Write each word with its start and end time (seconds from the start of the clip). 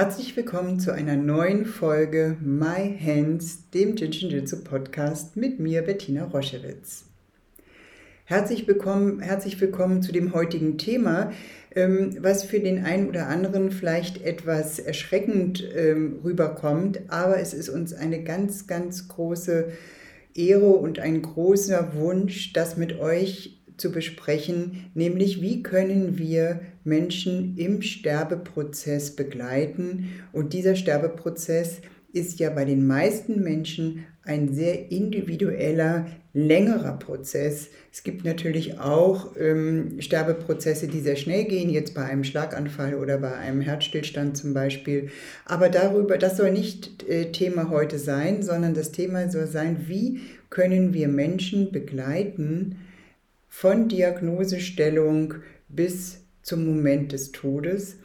Herzlich 0.00 0.36
willkommen 0.36 0.78
zu 0.78 0.92
einer 0.92 1.16
neuen 1.16 1.66
Folge 1.66 2.36
My 2.40 2.96
Hands, 3.04 3.68
dem 3.74 3.96
Jinshin 3.96 4.30
Jitsu 4.30 4.62
Podcast 4.62 5.36
mit 5.36 5.58
mir, 5.58 5.82
Bettina 5.82 6.22
Roschewitz. 6.22 7.06
Herzlich 8.24 8.68
willkommen, 8.68 9.18
herzlich 9.18 9.60
willkommen 9.60 10.00
zu 10.00 10.12
dem 10.12 10.34
heutigen 10.34 10.78
Thema, 10.78 11.32
ähm, 11.74 12.16
was 12.20 12.44
für 12.44 12.60
den 12.60 12.84
einen 12.84 13.08
oder 13.08 13.26
anderen 13.26 13.72
vielleicht 13.72 14.22
etwas 14.22 14.78
erschreckend 14.78 15.68
ähm, 15.74 16.20
rüberkommt, 16.22 17.00
aber 17.08 17.40
es 17.40 17.52
ist 17.52 17.68
uns 17.68 17.92
eine 17.92 18.22
ganz, 18.22 18.68
ganz 18.68 19.08
große 19.08 19.72
Ehre 20.32 20.74
und 20.74 21.00
ein 21.00 21.22
großer 21.22 21.94
Wunsch, 21.96 22.52
das 22.52 22.76
mit 22.76 23.00
euch 23.00 23.57
zu 23.78 23.90
besprechen, 23.90 24.90
nämlich 24.94 25.40
wie 25.40 25.62
können 25.62 26.18
wir 26.18 26.60
Menschen 26.84 27.56
im 27.56 27.80
Sterbeprozess 27.82 29.16
begleiten. 29.16 30.10
Und 30.32 30.52
dieser 30.52 30.76
Sterbeprozess 30.76 31.80
ist 32.12 32.40
ja 32.40 32.50
bei 32.50 32.64
den 32.64 32.86
meisten 32.86 33.42
Menschen 33.42 34.04
ein 34.24 34.52
sehr 34.52 34.90
individueller, 34.90 36.06
längerer 36.34 36.98
Prozess. 36.98 37.68
Es 37.90 38.02
gibt 38.02 38.24
natürlich 38.24 38.78
auch 38.78 39.34
ähm, 39.38 40.00
Sterbeprozesse, 40.00 40.86
die 40.86 41.00
sehr 41.00 41.16
schnell 41.16 41.44
gehen, 41.44 41.70
jetzt 41.70 41.94
bei 41.94 42.04
einem 42.04 42.24
Schlaganfall 42.24 42.94
oder 42.94 43.18
bei 43.18 43.34
einem 43.34 43.62
Herzstillstand 43.62 44.36
zum 44.36 44.52
Beispiel. 44.52 45.08
Aber 45.46 45.70
darüber, 45.70 46.18
das 46.18 46.36
soll 46.36 46.52
nicht 46.52 47.08
äh, 47.08 47.32
Thema 47.32 47.70
heute 47.70 47.98
sein, 47.98 48.42
sondern 48.42 48.74
das 48.74 48.92
Thema 48.92 49.30
soll 49.30 49.46
sein, 49.46 49.84
wie 49.86 50.20
können 50.50 50.92
wir 50.92 51.08
Menschen 51.08 51.72
begleiten, 51.72 52.76
von 53.60 53.88
Diagnosestellung 53.88 55.34
bis 55.68 56.20
zum 56.42 56.64
Moment 56.64 57.10
des 57.10 57.32
Todes. 57.32 57.96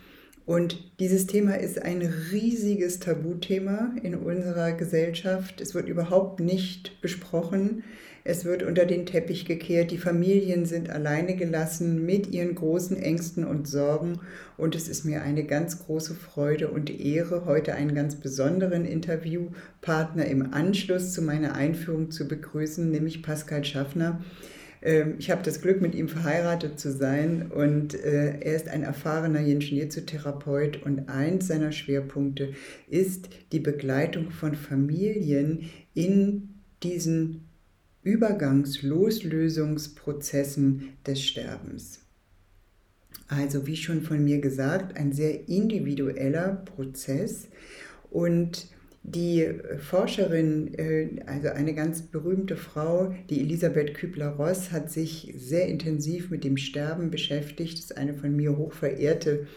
Und 0.48 1.00
dieses 1.00 1.28
Thema 1.28 1.60
ist 1.60 1.80
ein 1.80 2.02
riesiges 2.32 3.00
Tabuthema 3.00 3.94
in 4.02 4.16
unserer 4.16 4.72
Gesellschaft. 4.72 5.62
Es 5.62 5.76
wird 5.76 5.88
überhaupt 5.88 6.40
nicht 6.40 7.00
besprochen. 7.04 7.84
Es 8.24 8.46
wird 8.46 8.64
unter 8.64 8.88
den 8.88 9.06
Teppich 9.06 9.46
gekehrt. 9.46 9.92
Die 9.92 10.00
Familien 10.00 10.66
sind 10.66 10.90
alleine 10.90 11.36
gelassen 11.36 12.04
mit 12.04 12.34
ihren 12.34 12.56
großen 12.56 12.98
Ängsten 12.98 13.46
und 13.46 13.68
Sorgen. 13.68 14.22
Und 14.58 14.74
es 14.74 14.88
ist 14.88 15.06
mir 15.06 15.22
eine 15.22 15.44
ganz 15.44 15.86
große 15.86 16.16
Freude 16.16 16.70
und 16.70 16.90
Ehre, 16.90 17.46
heute 17.46 17.76
einen 17.76 17.94
ganz 17.94 18.16
besonderen 18.16 18.86
Interviewpartner 18.86 20.26
im 20.26 20.52
Anschluss 20.52 21.14
zu 21.14 21.22
meiner 21.22 21.54
Einführung 21.54 22.10
zu 22.10 22.28
begrüßen, 22.28 22.90
nämlich 22.90 23.22
Pascal 23.22 23.64
Schaffner. 23.64 24.20
Ähm, 24.84 25.16
ich 25.18 25.32
habe 25.32 25.42
das 25.44 25.62
Glück, 25.62 25.82
mit 25.82 25.96
ihm 25.96 26.10
verheiratet 26.10 26.80
zu 26.80 26.92
sein 26.92 27.52
und 27.52 27.96
äh, 27.96 28.38
er 28.40 28.56
ist 28.56 28.68
ein 28.68 28.84
erfahrener 28.84 29.40
Yin-Therapeut 29.40 30.84
und 30.84 31.10
eins 31.10 31.48
seiner 31.48 31.72
Schwerpunkte 31.72 32.54
ist 32.88 33.30
die 33.52 33.62
Begleitung 33.62 34.30
von 34.30 34.54
Familien 34.56 35.72
in 35.94 36.50
diesen 36.84 37.46
Übergangsloslösungsprozessen 38.04 40.90
des 41.08 41.24
Sterbens. 41.24 42.02
Also 43.30 43.66
wie 43.66 43.78
schon 43.78 44.02
von 44.02 44.22
mir 44.24 44.42
gesagt, 44.42 44.98
ein 44.98 45.14
sehr 45.14 45.48
individueller 45.48 46.62
Prozess 46.66 47.48
und 48.12 48.68
die 49.04 49.50
Forscherin, 49.80 50.74
äh, 50.76 51.10
also 51.26 51.50
eine 51.50 51.74
ganz 51.74 52.02
berühmte 52.02 52.56
Frau, 52.56 53.14
die 53.30 53.42
Elisabeth 53.42 53.94
Kübler-Ross, 53.94 54.72
hat 54.72 54.90
sich 54.90 55.34
sehr 55.38 55.68
intensiv 55.68 56.30
mit 56.30 56.44
dem 56.44 56.58
Sterben 56.58 57.12
beschäftigt. 57.12 57.78
Das 57.78 57.86
ist 57.86 57.98
eine 57.98 58.14
von 58.14 58.36
mir 58.36 58.58
hochverehrte 58.58 59.48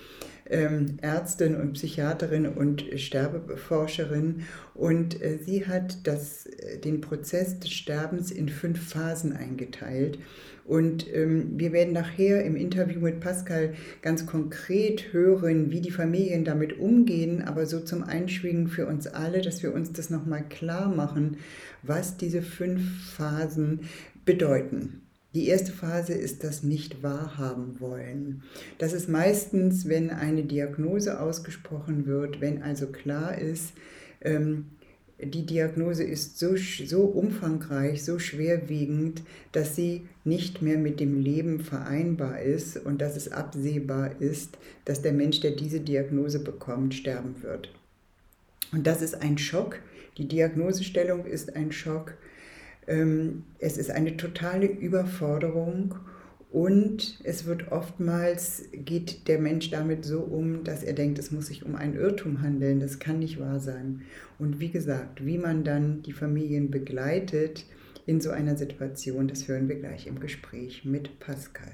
ähm, 0.48 0.98
Ärztin 1.00 1.54
und 1.56 1.74
Psychiaterin 1.74 2.46
und 2.46 2.84
Sterbeforscherin. 2.96 4.42
Und 4.74 5.22
äh, 5.22 5.38
sie 5.38 5.66
hat 5.66 6.06
das, 6.06 6.46
äh, 6.46 6.78
den 6.78 7.00
Prozess 7.00 7.58
des 7.60 7.72
Sterbens 7.72 8.30
in 8.30 8.48
fünf 8.48 8.90
Phasen 8.90 9.32
eingeteilt. 9.32 10.18
Und 10.66 11.06
ähm, 11.14 11.52
wir 11.56 11.72
werden 11.72 11.92
nachher 11.92 12.44
im 12.44 12.56
Interview 12.56 13.00
mit 13.00 13.20
Pascal 13.20 13.74
ganz 14.02 14.26
konkret 14.26 15.12
hören, 15.12 15.70
wie 15.70 15.80
die 15.80 15.92
Familien 15.92 16.44
damit 16.44 16.78
umgehen, 16.78 17.42
aber 17.42 17.66
so 17.66 17.80
zum 17.80 18.02
Einschwingen 18.02 18.66
für 18.66 18.86
uns 18.86 19.06
alle, 19.06 19.42
dass 19.42 19.62
wir 19.62 19.72
uns 19.72 19.92
das 19.92 20.10
nochmal 20.10 20.44
klar 20.48 20.88
machen, 20.88 21.36
was 21.82 22.16
diese 22.16 22.42
fünf 22.42 22.82
Phasen 23.14 23.82
bedeuten. 24.24 25.02
Die 25.34 25.48
erste 25.48 25.70
Phase 25.70 26.14
ist 26.14 26.42
das 26.42 26.62
nicht 26.62 27.02
wahrhaben 27.02 27.78
wollen. 27.78 28.42
Das 28.78 28.92
ist 28.92 29.08
meistens, 29.08 29.86
wenn 29.86 30.10
eine 30.10 30.44
Diagnose 30.44 31.20
ausgesprochen 31.20 32.06
wird, 32.06 32.40
wenn 32.40 32.62
also 32.62 32.86
klar 32.86 33.36
ist, 33.38 33.74
ähm, 34.22 34.66
die 35.18 35.46
Diagnose 35.46 36.04
ist 36.04 36.38
so, 36.38 36.56
so 36.56 37.04
umfangreich, 37.04 38.04
so 38.04 38.18
schwerwiegend, 38.18 39.22
dass 39.52 39.74
sie 39.74 40.06
nicht 40.24 40.60
mehr 40.60 40.76
mit 40.76 41.00
dem 41.00 41.20
Leben 41.22 41.60
vereinbar 41.60 42.42
ist 42.42 42.76
und 42.76 43.00
dass 43.00 43.16
es 43.16 43.32
absehbar 43.32 44.20
ist, 44.20 44.58
dass 44.84 45.00
der 45.00 45.14
Mensch, 45.14 45.40
der 45.40 45.52
diese 45.52 45.80
Diagnose 45.80 46.40
bekommt, 46.40 46.94
sterben 46.94 47.42
wird. 47.42 47.72
Und 48.72 48.86
das 48.86 49.00
ist 49.00 49.14
ein 49.14 49.38
Schock. 49.38 49.78
Die 50.18 50.28
Diagnosestellung 50.28 51.24
ist 51.24 51.56
ein 51.56 51.72
Schock. 51.72 52.14
Ähm, 52.86 53.44
es 53.58 53.78
ist 53.78 53.90
eine 53.90 54.16
totale 54.18 54.66
Überforderung 54.66 55.94
und 56.50 57.18
es 57.24 57.44
wird 57.44 57.72
oftmals, 57.72 58.64
geht 58.72 59.28
der 59.28 59.38
Mensch 59.38 59.70
damit 59.70 60.04
so 60.04 60.20
um, 60.20 60.64
dass 60.64 60.82
er 60.82 60.92
denkt, 60.92 61.18
es 61.18 61.30
muss 61.30 61.46
sich 61.46 61.64
um 61.64 61.74
einen 61.74 61.96
Irrtum 61.96 62.40
handeln, 62.40 62.80
das 62.80 62.98
kann 62.98 63.18
nicht 63.18 63.40
wahr 63.40 63.60
sein. 63.60 64.02
Und 64.38 64.60
wie 64.60 64.70
gesagt, 64.70 65.24
wie 65.26 65.38
man 65.38 65.64
dann 65.64 66.02
die 66.02 66.12
Familien 66.12 66.70
begleitet 66.70 67.64
in 68.06 68.20
so 68.20 68.30
einer 68.30 68.56
Situation, 68.56 69.28
das 69.28 69.48
hören 69.48 69.68
wir 69.68 69.76
gleich 69.76 70.06
im 70.06 70.20
Gespräch 70.20 70.84
mit 70.84 71.18
Pascal. 71.18 71.72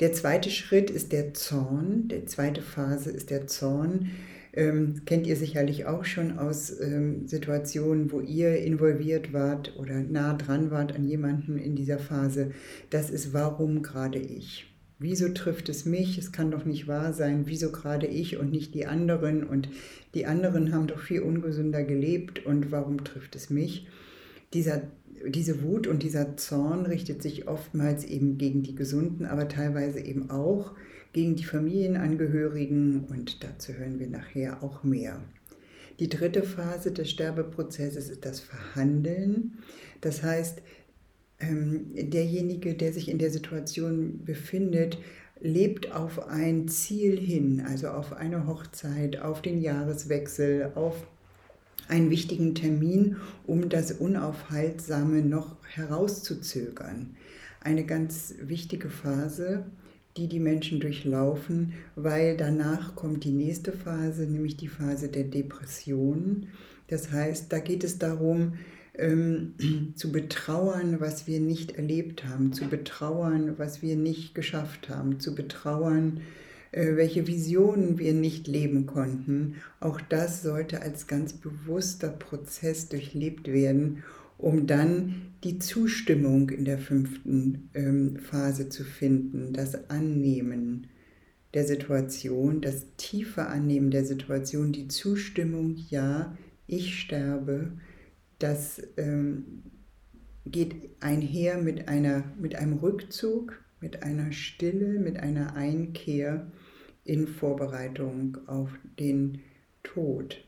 Der 0.00 0.12
zweite 0.12 0.50
Schritt 0.50 0.90
ist 0.90 1.12
der 1.12 1.34
Zorn, 1.34 2.08
die 2.08 2.24
zweite 2.24 2.62
Phase 2.62 3.10
ist 3.10 3.30
der 3.30 3.48
Zorn. 3.48 4.10
Ähm, 4.52 5.02
kennt 5.04 5.26
ihr 5.26 5.36
sicherlich 5.36 5.86
auch 5.86 6.04
schon 6.04 6.38
aus 6.38 6.80
ähm, 6.80 7.26
Situationen, 7.26 8.10
wo 8.10 8.20
ihr 8.20 8.58
involviert 8.58 9.32
wart 9.32 9.76
oder 9.78 10.00
nah 10.00 10.34
dran 10.34 10.70
wart 10.70 10.94
an 10.94 11.04
jemanden 11.04 11.58
in 11.58 11.76
dieser 11.76 11.98
Phase. 11.98 12.52
Das 12.90 13.10
ist 13.10 13.32
warum 13.32 13.82
gerade 13.82 14.18
ich. 14.18 14.66
Wieso 15.00 15.28
trifft 15.28 15.68
es 15.68 15.84
mich? 15.84 16.18
Es 16.18 16.32
kann 16.32 16.50
doch 16.50 16.64
nicht 16.64 16.88
wahr 16.88 17.12
sein. 17.12 17.44
Wieso 17.46 17.70
gerade 17.70 18.06
ich 18.06 18.36
und 18.36 18.50
nicht 18.50 18.74
die 18.74 18.86
anderen? 18.86 19.44
Und 19.44 19.68
die 20.14 20.26
anderen 20.26 20.72
haben 20.74 20.88
doch 20.88 20.98
viel 20.98 21.20
ungesünder 21.20 21.84
gelebt. 21.84 22.44
Und 22.44 22.72
warum 22.72 23.04
trifft 23.04 23.36
es 23.36 23.48
mich? 23.48 23.86
Dieser, 24.54 24.82
diese 25.24 25.62
Wut 25.62 25.86
und 25.86 26.02
dieser 26.02 26.36
Zorn 26.36 26.84
richtet 26.84 27.22
sich 27.22 27.46
oftmals 27.46 28.04
eben 28.04 28.38
gegen 28.38 28.64
die 28.64 28.74
Gesunden, 28.74 29.24
aber 29.24 29.46
teilweise 29.46 30.00
eben 30.00 30.30
auch 30.30 30.74
gegen 31.12 31.36
die 31.36 31.44
Familienangehörigen 31.44 33.04
und 33.08 33.42
dazu 33.42 33.72
hören 33.72 33.98
wir 33.98 34.08
nachher 34.08 34.62
auch 34.62 34.84
mehr. 34.84 35.20
Die 35.98 36.08
dritte 36.08 36.42
Phase 36.42 36.92
des 36.92 37.10
Sterbeprozesses 37.10 38.08
ist 38.08 38.24
das 38.24 38.40
Verhandeln. 38.40 39.58
Das 40.00 40.22
heißt, 40.22 40.62
ähm, 41.40 41.86
derjenige, 41.94 42.74
der 42.74 42.92
sich 42.92 43.08
in 43.08 43.18
der 43.18 43.30
Situation 43.30 44.24
befindet, 44.24 44.98
lebt 45.40 45.92
auf 45.92 46.28
ein 46.28 46.68
Ziel 46.68 47.18
hin, 47.18 47.64
also 47.66 47.88
auf 47.88 48.12
eine 48.12 48.46
Hochzeit, 48.46 49.20
auf 49.20 49.42
den 49.42 49.60
Jahreswechsel, 49.60 50.72
auf 50.74 51.06
einen 51.88 52.10
wichtigen 52.10 52.54
Termin, 52.54 53.16
um 53.46 53.68
das 53.68 53.92
Unaufhaltsame 53.92 55.22
noch 55.22 55.56
herauszuzögern. 55.74 57.16
Eine 57.60 57.84
ganz 57.84 58.34
wichtige 58.40 58.90
Phase, 58.90 59.64
die 60.18 60.28
die 60.28 60.40
Menschen 60.40 60.80
durchlaufen, 60.80 61.72
weil 61.96 62.36
danach 62.36 62.94
kommt 62.96 63.24
die 63.24 63.32
nächste 63.32 63.72
Phase, 63.72 64.24
nämlich 64.24 64.56
die 64.56 64.68
Phase 64.68 65.08
der 65.08 65.24
Depression. 65.24 66.48
Das 66.88 67.12
heißt, 67.12 67.52
da 67.52 67.60
geht 67.60 67.84
es 67.84 67.98
darum, 67.98 68.54
ähm, 68.94 69.54
zu 69.94 70.10
betrauern, 70.10 71.00
was 71.00 71.26
wir 71.26 71.40
nicht 71.40 71.72
erlebt 71.72 72.24
haben, 72.24 72.52
zu 72.52 72.64
betrauern, 72.64 73.54
was 73.56 73.80
wir 73.80 73.96
nicht 73.96 74.34
geschafft 74.34 74.88
haben, 74.88 75.20
zu 75.20 75.34
betrauern, 75.34 76.20
äh, 76.72 76.96
welche 76.96 77.26
Visionen 77.26 77.98
wir 77.98 78.12
nicht 78.12 78.48
leben 78.48 78.86
konnten. 78.86 79.54
Auch 79.80 80.00
das 80.00 80.42
sollte 80.42 80.82
als 80.82 81.06
ganz 81.06 81.32
bewusster 81.32 82.08
Prozess 82.08 82.88
durchlebt 82.88 83.46
werden, 83.48 84.02
um 84.38 84.66
dann 84.66 85.34
die 85.44 85.58
Zustimmung 85.58 86.50
in 86.50 86.64
der 86.64 86.78
fünften 86.78 87.70
ähm, 87.74 88.16
Phase 88.16 88.68
zu 88.68 88.84
finden, 88.84 89.52
das 89.52 89.90
Annehmen 89.90 90.86
der 91.54 91.64
Situation, 91.64 92.60
das 92.60 92.86
tiefe 92.96 93.46
Annehmen 93.46 93.90
der 93.90 94.04
Situation, 94.04 94.72
die 94.72 94.88
Zustimmung, 94.88 95.76
ja, 95.90 96.36
ich 96.66 97.00
sterbe, 97.00 97.72
das 98.38 98.82
ähm, 98.96 99.62
geht 100.46 100.90
einher 101.00 101.58
mit, 101.58 101.88
einer, 101.88 102.24
mit 102.38 102.56
einem 102.56 102.74
Rückzug, 102.74 103.62
mit 103.80 104.02
einer 104.02 104.32
Stille, 104.32 104.98
mit 104.98 105.18
einer 105.18 105.54
Einkehr 105.56 106.50
in 107.04 107.26
Vorbereitung 107.26 108.38
auf 108.46 108.70
den 108.98 109.40
Tod. 109.82 110.44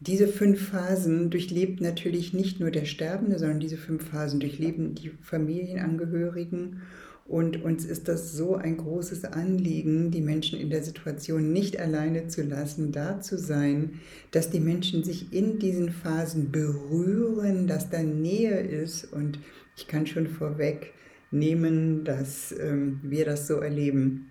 Diese 0.00 0.28
fünf 0.28 0.68
Phasen 0.68 1.30
durchlebt 1.30 1.80
natürlich 1.80 2.34
nicht 2.34 2.60
nur 2.60 2.70
der 2.70 2.84
Sterbende, 2.84 3.38
sondern 3.38 3.60
diese 3.60 3.78
fünf 3.78 4.10
Phasen 4.10 4.40
durchleben 4.40 4.94
die 4.94 5.10
Familienangehörigen 5.22 6.82
und 7.28 7.62
uns 7.64 7.84
ist 7.84 8.06
das 8.06 8.32
so 8.32 8.54
ein 8.54 8.76
großes 8.76 9.24
Anliegen, 9.24 10.12
die 10.12 10.20
Menschen 10.20 10.60
in 10.60 10.70
der 10.70 10.84
Situation 10.84 11.52
nicht 11.52 11.78
alleine 11.78 12.28
zu 12.28 12.42
lassen, 12.42 12.92
da 12.92 13.20
zu 13.20 13.36
sein, 13.36 14.00
dass 14.30 14.50
die 14.50 14.60
Menschen 14.60 15.02
sich 15.02 15.32
in 15.32 15.58
diesen 15.58 15.90
Phasen 15.90 16.52
berühren, 16.52 17.66
dass 17.66 17.90
da 17.90 18.00
Nähe 18.02 18.60
ist. 18.60 19.12
Und 19.12 19.40
ich 19.76 19.88
kann 19.88 20.06
schon 20.06 20.28
vorwegnehmen, 20.28 22.04
dass 22.04 22.54
ähm, 22.60 23.00
wir 23.02 23.24
das 23.24 23.48
so 23.48 23.56
erleben, 23.56 24.30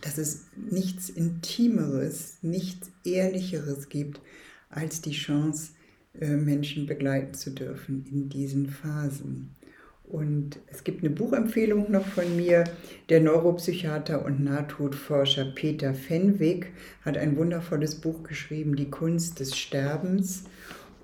dass 0.00 0.16
es 0.16 0.46
nichts 0.56 1.10
Intimeres, 1.10 2.38
nichts 2.40 2.90
Ehrlicheres 3.04 3.90
gibt, 3.90 4.22
als 4.70 5.02
die 5.02 5.12
Chance, 5.12 5.72
äh, 6.18 6.28
Menschen 6.28 6.86
begleiten 6.86 7.34
zu 7.34 7.50
dürfen 7.50 8.06
in 8.10 8.28
diesen 8.28 8.68
Phasen. 8.68 9.54
Und 10.04 10.58
es 10.66 10.82
gibt 10.82 11.04
eine 11.04 11.14
Buchempfehlung 11.14 11.92
noch 11.92 12.06
von 12.06 12.34
mir. 12.34 12.64
Der 13.10 13.20
Neuropsychiater 13.20 14.24
und 14.24 14.42
Nahtodforscher 14.42 15.44
Peter 15.44 15.94
Fenwick 15.94 16.72
hat 17.04 17.16
ein 17.16 17.36
wundervolles 17.36 17.94
Buch 17.94 18.24
geschrieben, 18.24 18.74
Die 18.74 18.90
Kunst 18.90 19.38
des 19.38 19.56
Sterbens. 19.56 20.44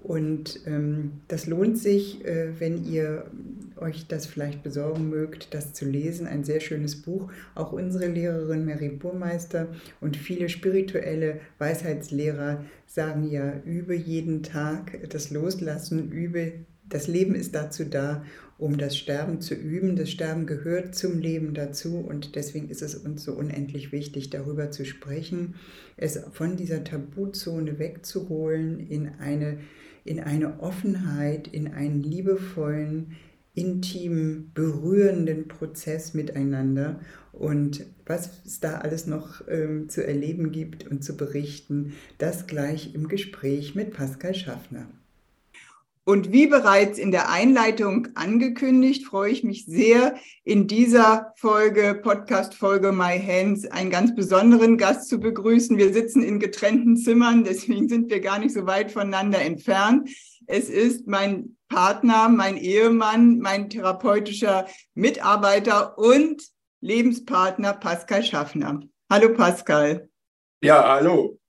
Und 0.06 0.60
ähm, 0.66 1.14
das 1.26 1.48
lohnt 1.48 1.78
sich, 1.78 2.24
äh, 2.24 2.60
wenn 2.60 2.84
ihr 2.84 3.28
euch 3.74 4.06
das 4.06 4.24
vielleicht 4.24 4.62
besorgen 4.62 5.10
mögt, 5.10 5.52
das 5.52 5.72
zu 5.72 5.84
lesen. 5.84 6.28
Ein 6.28 6.44
sehr 6.44 6.60
schönes 6.60 7.02
Buch. 7.02 7.32
Auch 7.56 7.72
unsere 7.72 8.06
Lehrerin 8.06 8.64
Mary 8.64 8.88
Burmeister 8.88 9.66
und 10.00 10.16
viele 10.16 10.48
spirituelle 10.48 11.40
Weisheitslehrer 11.58 12.64
sagen 12.86 13.28
ja, 13.28 13.60
übe 13.64 13.96
jeden 13.96 14.44
Tag 14.44 14.96
das 15.10 15.30
Loslassen, 15.30 16.12
übe. 16.12 16.52
Das 16.88 17.08
Leben 17.08 17.34
ist 17.34 17.56
dazu 17.56 17.82
da, 17.84 18.22
um 18.58 18.78
das 18.78 18.96
Sterben 18.96 19.40
zu 19.40 19.54
üben. 19.54 19.96
Das 19.96 20.08
Sterben 20.08 20.46
gehört 20.46 20.94
zum 20.94 21.18
Leben 21.18 21.52
dazu 21.52 21.98
und 21.98 22.36
deswegen 22.36 22.68
ist 22.68 22.80
es 22.80 22.94
uns 22.94 23.24
so 23.24 23.32
unendlich 23.32 23.90
wichtig, 23.90 24.30
darüber 24.30 24.70
zu 24.70 24.84
sprechen, 24.84 25.56
es 25.96 26.20
von 26.32 26.56
dieser 26.56 26.84
Tabuzone 26.84 27.80
wegzuholen 27.80 28.78
in 28.88 29.10
eine, 29.18 29.58
in 30.06 30.20
eine 30.20 30.60
Offenheit, 30.60 31.48
in 31.48 31.72
einen 31.72 32.02
liebevollen, 32.02 33.16
intimen, 33.54 34.52
berührenden 34.54 35.48
Prozess 35.48 36.14
miteinander. 36.14 37.00
Und 37.32 37.84
was 38.04 38.44
es 38.44 38.60
da 38.60 38.78
alles 38.78 39.06
noch 39.06 39.42
ähm, 39.48 39.88
zu 39.88 40.06
erleben 40.06 40.52
gibt 40.52 40.86
und 40.86 41.02
zu 41.02 41.16
berichten, 41.16 41.94
das 42.18 42.46
gleich 42.46 42.94
im 42.94 43.08
Gespräch 43.08 43.74
mit 43.74 43.92
Pascal 43.92 44.34
Schaffner. 44.34 44.86
Und 46.08 46.30
wie 46.30 46.46
bereits 46.46 47.00
in 47.00 47.10
der 47.10 47.30
Einleitung 47.30 48.06
angekündigt, 48.14 49.04
freue 49.04 49.32
ich 49.32 49.42
mich 49.42 49.66
sehr, 49.66 50.14
in 50.44 50.68
dieser 50.68 51.32
Folge, 51.34 51.98
Podcast-Folge 52.00 52.92
My 52.92 53.20
Hands, 53.20 53.66
einen 53.72 53.90
ganz 53.90 54.14
besonderen 54.14 54.78
Gast 54.78 55.08
zu 55.08 55.18
begrüßen. 55.18 55.76
Wir 55.78 55.92
sitzen 55.92 56.22
in 56.22 56.38
getrennten 56.38 56.96
Zimmern, 56.96 57.42
deswegen 57.42 57.88
sind 57.88 58.08
wir 58.08 58.20
gar 58.20 58.38
nicht 58.38 58.54
so 58.54 58.66
weit 58.66 58.92
voneinander 58.92 59.40
entfernt. 59.40 60.08
Es 60.46 60.70
ist 60.70 61.08
mein 61.08 61.56
Partner, 61.68 62.28
mein 62.28 62.56
Ehemann, 62.56 63.40
mein 63.40 63.68
therapeutischer 63.68 64.68
Mitarbeiter 64.94 65.98
und 65.98 66.40
Lebenspartner 66.82 67.72
Pascal 67.72 68.22
Schaffner. 68.22 68.78
Hallo 69.10 69.34
Pascal. 69.34 70.08
Ja, 70.62 70.86
hallo. 70.88 71.40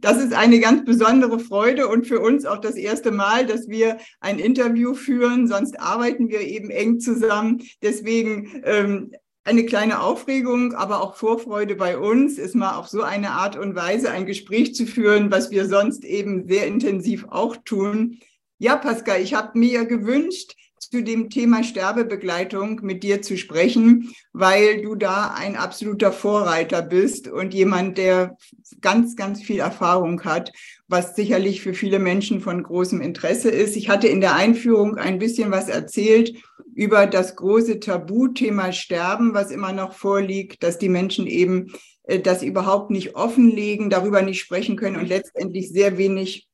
Das 0.00 0.18
ist 0.18 0.32
eine 0.32 0.58
ganz 0.58 0.84
besondere 0.84 1.38
Freude 1.38 1.88
und 1.88 2.06
für 2.06 2.20
uns 2.20 2.44
auch 2.44 2.58
das 2.58 2.74
erste 2.74 3.12
Mal, 3.12 3.46
dass 3.46 3.68
wir 3.68 3.98
ein 4.20 4.38
Interview 4.38 4.94
führen. 4.94 5.46
Sonst 5.46 5.78
arbeiten 5.78 6.28
wir 6.28 6.40
eben 6.40 6.70
eng 6.70 6.98
zusammen. 6.98 7.62
Deswegen 7.82 8.62
ähm, 8.64 9.12
eine 9.44 9.64
kleine 9.64 10.00
Aufregung, 10.00 10.74
aber 10.74 11.00
auch 11.00 11.14
Vorfreude 11.14 11.76
bei 11.76 11.98
uns, 11.98 12.36
ist 12.36 12.56
mal 12.56 12.76
auf 12.76 12.88
so 12.88 13.02
eine 13.02 13.30
Art 13.30 13.56
und 13.56 13.76
Weise 13.76 14.10
ein 14.10 14.26
Gespräch 14.26 14.74
zu 14.74 14.86
führen, 14.86 15.30
was 15.30 15.52
wir 15.52 15.66
sonst 15.66 16.04
eben 16.04 16.48
sehr 16.48 16.66
intensiv 16.66 17.26
auch 17.28 17.56
tun. 17.64 18.18
Ja, 18.58 18.76
Pascal, 18.76 19.22
ich 19.22 19.34
habe 19.34 19.56
mir 19.56 19.84
gewünscht, 19.84 20.54
zu 20.78 21.02
dem 21.02 21.30
Thema 21.30 21.64
Sterbebegleitung 21.64 22.80
mit 22.82 23.02
dir 23.02 23.22
zu 23.22 23.36
sprechen, 23.36 24.12
weil 24.32 24.82
du 24.82 24.94
da 24.94 25.34
ein 25.36 25.56
absoluter 25.56 26.12
Vorreiter 26.12 26.82
bist 26.82 27.28
und 27.28 27.54
jemand, 27.54 27.98
der 27.98 28.36
ganz, 28.80 29.16
ganz 29.16 29.42
viel 29.42 29.60
Erfahrung 29.60 30.22
hat, 30.24 30.52
was 30.88 31.16
sicherlich 31.16 31.60
für 31.60 31.74
viele 31.74 31.98
Menschen 31.98 32.40
von 32.40 32.62
großem 32.62 33.00
Interesse 33.00 33.50
ist. 33.50 33.76
Ich 33.76 33.88
hatte 33.88 34.08
in 34.08 34.20
der 34.20 34.34
Einführung 34.34 34.96
ein 34.96 35.18
bisschen 35.18 35.50
was 35.50 35.68
erzählt 35.68 36.34
über 36.74 37.06
das 37.06 37.36
große 37.36 37.80
Tabuthema 37.80 38.72
Sterben, 38.72 39.34
was 39.34 39.50
immer 39.50 39.72
noch 39.72 39.94
vorliegt, 39.94 40.62
dass 40.62 40.78
die 40.78 40.88
Menschen 40.90 41.26
eben 41.26 41.72
äh, 42.04 42.20
das 42.20 42.42
überhaupt 42.42 42.90
nicht 42.90 43.16
offenlegen, 43.16 43.90
darüber 43.90 44.22
nicht 44.22 44.40
sprechen 44.40 44.76
können 44.76 44.96
und 44.96 45.08
letztendlich 45.08 45.70
sehr 45.70 45.98
wenig 45.98 46.48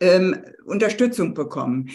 ähm, 0.00 0.44
Unterstützung 0.64 1.34
bekommen. 1.34 1.90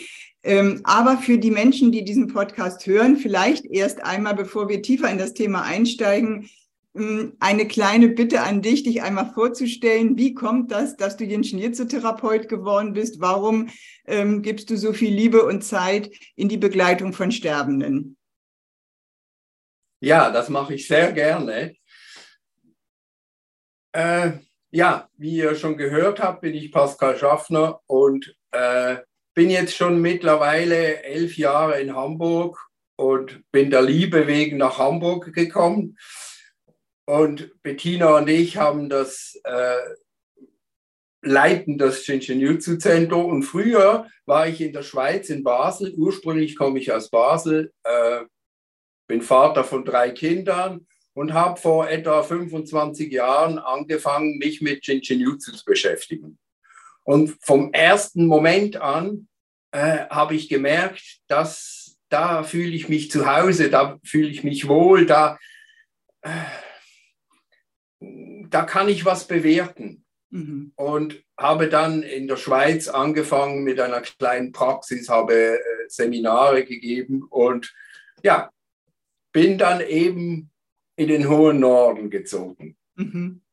Ähm, 0.48 0.80
aber 0.86 1.18
für 1.18 1.38
die 1.38 1.52
Menschen, 1.52 1.92
die 1.92 2.06
diesen 2.06 2.30
Podcast 2.30 2.88
hören, 2.88 3.18
vielleicht 3.18 3.66
erst 3.66 4.02
einmal, 4.06 4.34
bevor 4.34 4.70
wir 4.70 4.82
tiefer 4.82 5.12
in 5.12 5.18
das 5.18 5.34
Thema 5.34 5.64
einsteigen, 5.64 6.50
ähm, 6.96 7.36
eine 7.42 7.68
kleine 7.68 8.08
Bitte 8.08 8.40
an 8.40 8.62
dich, 8.62 8.84
dich 8.84 9.02
einmal 9.02 9.34
vorzustellen. 9.34 10.18
Wie 10.18 10.34
kommt 10.34 10.72
das, 10.72 10.96
dass 10.96 11.18
du 11.18 11.26
Jens 11.26 11.50
Schnierzetherapeut 11.50 12.48
geworden 12.48 12.94
bist? 12.94 13.20
Warum 13.20 13.68
ähm, 14.06 14.42
gibst 14.42 14.70
du 14.70 14.78
so 14.78 14.94
viel 14.94 15.14
Liebe 15.14 15.44
und 15.44 15.66
Zeit 15.66 16.12
in 16.38 16.48
die 16.48 16.56
Begleitung 16.56 17.12
von 17.12 17.34
Sterbenden? 17.34 18.16
Ja, 20.00 20.32
das 20.32 20.48
mache 20.48 20.76
ich 20.76 20.88
sehr 20.88 21.12
gerne. 21.12 21.76
Äh, 23.92 24.32
ja, 24.72 25.10
wie 25.18 25.36
ihr 25.36 25.56
schon 25.56 25.76
gehört 25.76 26.22
habt, 26.22 26.40
bin 26.40 26.54
ich 26.54 26.72
Pascal 26.72 27.18
Schaffner 27.18 27.82
und 27.86 28.34
äh, 28.52 29.00
bin 29.38 29.52
jetzt 29.52 29.76
schon 29.76 30.02
mittlerweile 30.02 31.04
elf 31.04 31.38
Jahre 31.38 31.80
in 31.80 31.96
Hamburg 31.96 32.60
und 32.96 33.44
bin 33.52 33.70
der 33.70 33.84
Liebe 33.84 34.26
wegen 34.26 34.58
nach 34.58 34.80
Hamburg 34.80 35.32
gekommen. 35.32 35.96
Und 37.06 37.52
Bettina 37.62 38.18
und 38.18 38.28
ich 38.30 38.58
haben 38.58 38.90
das 38.90 39.40
äh, 39.44 39.78
leiten 41.22 41.78
das 41.78 42.04
Shinjinjutsu 42.04 42.78
Zentrum. 42.78 43.26
Und 43.26 43.44
früher 43.44 44.08
war 44.26 44.48
ich 44.48 44.60
in 44.60 44.74
der 44.74 44.82
Schweiz, 44.82 45.30
in 45.30 45.44
Basel. 45.44 45.94
Ursprünglich 45.96 46.56
komme 46.56 46.80
ich 46.80 46.92
aus 46.92 47.12
Basel, 47.12 47.72
äh, 47.84 48.22
bin 49.08 49.22
Vater 49.22 49.64
von 49.64 49.86
drei 49.86 50.10
Kindern 50.10 50.88
und 51.14 51.36
habe 51.36 51.62
vor 51.62 51.88
etwa 51.88 52.24
25 52.24 53.12
Jahren 53.12 53.60
angefangen, 53.60 54.40
mich 54.40 54.62
mit 54.62 54.84
Shinjinjutsu 54.84 55.52
zu 55.52 55.64
beschäftigen. 55.64 56.40
Und 57.08 57.38
vom 57.40 57.72
ersten 57.72 58.26
Moment 58.26 58.76
an 58.76 59.30
äh, 59.72 60.08
habe 60.10 60.36
ich 60.36 60.50
gemerkt, 60.50 61.22
dass 61.28 61.98
da 62.10 62.44
fühle 62.44 62.76
ich 62.76 62.90
mich 62.90 63.10
zu 63.10 63.26
Hause, 63.26 63.70
da 63.70 63.98
fühle 64.04 64.28
ich 64.28 64.44
mich 64.44 64.68
wohl, 64.68 65.06
da, 65.06 65.40
äh, 66.22 66.32
da 68.50 68.64
kann 68.64 68.90
ich 68.90 69.06
was 69.06 69.26
bewerten. 69.26 70.04
Mhm. 70.32 70.74
Und 70.76 71.24
habe 71.38 71.70
dann 71.70 72.04
in 72.04 72.28
der 72.28 72.36
Schweiz 72.36 72.90
angefangen 72.90 73.64
mit 73.64 73.80
einer 73.80 74.02
kleinen 74.02 74.52
Praxis, 74.52 75.08
habe 75.08 75.34
äh, 75.34 75.60
Seminare 75.88 76.66
gegeben 76.66 77.24
und 77.24 77.74
ja, 78.22 78.52
bin 79.32 79.58
dann 79.58 79.80
eben 79.80 80.52
in 80.98 81.08
den 81.08 81.30
hohen 81.30 81.62
Norden 81.62 82.10
gezogen. 82.10 82.76
Mhm. 82.96 83.44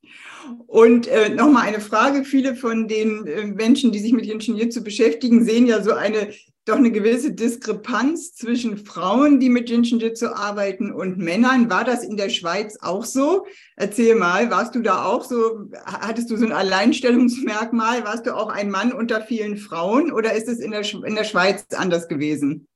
Und 0.66 1.06
äh, 1.06 1.28
nochmal 1.28 1.68
eine 1.68 1.80
Frage. 1.80 2.24
Viele 2.24 2.56
von 2.56 2.88
den 2.88 3.26
äh, 3.26 3.46
Menschen, 3.46 3.92
die 3.92 3.98
sich 3.98 4.12
mit 4.12 4.26
Ingenieur 4.26 4.70
zu 4.70 4.82
beschäftigen, 4.82 5.44
sehen 5.44 5.66
ja 5.66 5.82
so 5.82 5.92
eine 5.92 6.32
doch 6.66 6.76
eine 6.76 6.90
gewisse 6.90 7.32
Diskrepanz 7.32 8.34
zwischen 8.34 8.78
Frauen, 8.78 9.38
die 9.38 9.50
mit 9.50 9.68
Jinshinjutsu 9.68 10.28
arbeiten 10.28 10.92
und 10.92 11.18
Männern. 11.18 11.68
War 11.68 11.84
das 11.84 12.02
in 12.02 12.16
der 12.16 12.30
Schweiz 12.30 12.78
auch 12.80 13.04
so? 13.04 13.46
Erzähl 13.76 14.14
mal, 14.14 14.50
warst 14.50 14.74
du 14.74 14.80
da 14.80 15.04
auch 15.04 15.24
so, 15.24 15.68
hattest 15.84 16.30
du 16.30 16.36
so 16.36 16.46
ein 16.46 16.52
Alleinstellungsmerkmal? 16.52 18.04
Warst 18.04 18.26
du 18.26 18.34
auch 18.34 18.48
ein 18.48 18.70
Mann 18.70 18.92
unter 18.92 19.20
vielen 19.20 19.58
Frauen 19.58 20.10
oder 20.10 20.32
ist 20.32 20.48
es 20.48 20.58
in 20.58 20.70
der, 20.70 20.82
in 21.04 21.14
der 21.14 21.24
Schweiz 21.24 21.66
anders 21.74 22.08
gewesen? 22.08 22.66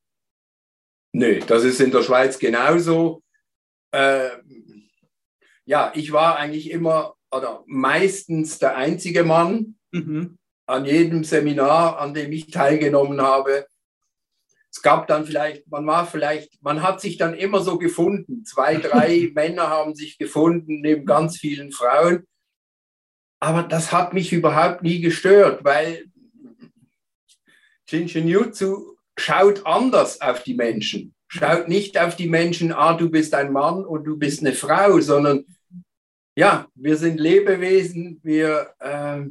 Nö, 1.12 1.40
das 1.46 1.64
ist 1.64 1.80
in 1.80 1.90
der 1.90 2.02
Schweiz 2.02 2.38
genauso. 2.38 3.22
Äh, 3.92 4.28
ja, 5.64 5.92
ich 5.94 6.12
war 6.12 6.36
eigentlich 6.36 6.70
immer 6.70 7.14
oder 7.30 7.64
meistens 7.66 8.58
der 8.58 8.76
einzige 8.76 9.24
Mann 9.24 9.76
mhm. 9.92 10.38
an 10.66 10.84
jedem 10.84 11.24
Seminar, 11.24 11.98
an 11.98 12.14
dem 12.14 12.32
ich 12.32 12.50
teilgenommen 12.50 13.20
habe. 13.20 13.66
Es 14.70 14.82
gab 14.82 15.06
dann 15.06 15.24
vielleicht, 15.24 15.66
man 15.68 15.86
war 15.86 16.06
vielleicht, 16.06 16.62
man 16.62 16.82
hat 16.82 17.00
sich 17.00 17.16
dann 17.16 17.34
immer 17.34 17.60
so 17.60 17.78
gefunden. 17.78 18.44
Zwei, 18.44 18.76
drei 18.78 19.30
Männer 19.34 19.68
haben 19.68 19.94
sich 19.94 20.18
gefunden 20.18 20.80
neben 20.80 21.04
ganz 21.04 21.38
vielen 21.38 21.72
Frauen. 21.72 22.24
Aber 23.40 23.62
das 23.62 23.92
hat 23.92 24.14
mich 24.14 24.32
überhaupt 24.32 24.82
nie 24.82 25.00
gestört, 25.00 25.64
weil 25.64 26.06
Shinshinjutsu 27.88 28.96
schaut 29.16 29.64
anders 29.64 30.20
auf 30.20 30.42
die 30.42 30.54
Menschen. 30.54 31.14
Schaut 31.28 31.68
nicht 31.68 31.98
auf 31.98 32.16
die 32.16 32.28
Menschen, 32.28 32.72
ah, 32.72 32.94
du 32.94 33.10
bist 33.10 33.34
ein 33.34 33.52
Mann 33.52 33.84
und 33.84 34.04
du 34.04 34.16
bist 34.16 34.40
eine 34.40 34.54
Frau, 34.54 35.00
sondern 35.00 35.44
ja, 36.38 36.68
wir 36.76 36.96
sind 36.96 37.18
Lebewesen, 37.18 38.20
wir 38.22 38.72
äh, 38.78 39.22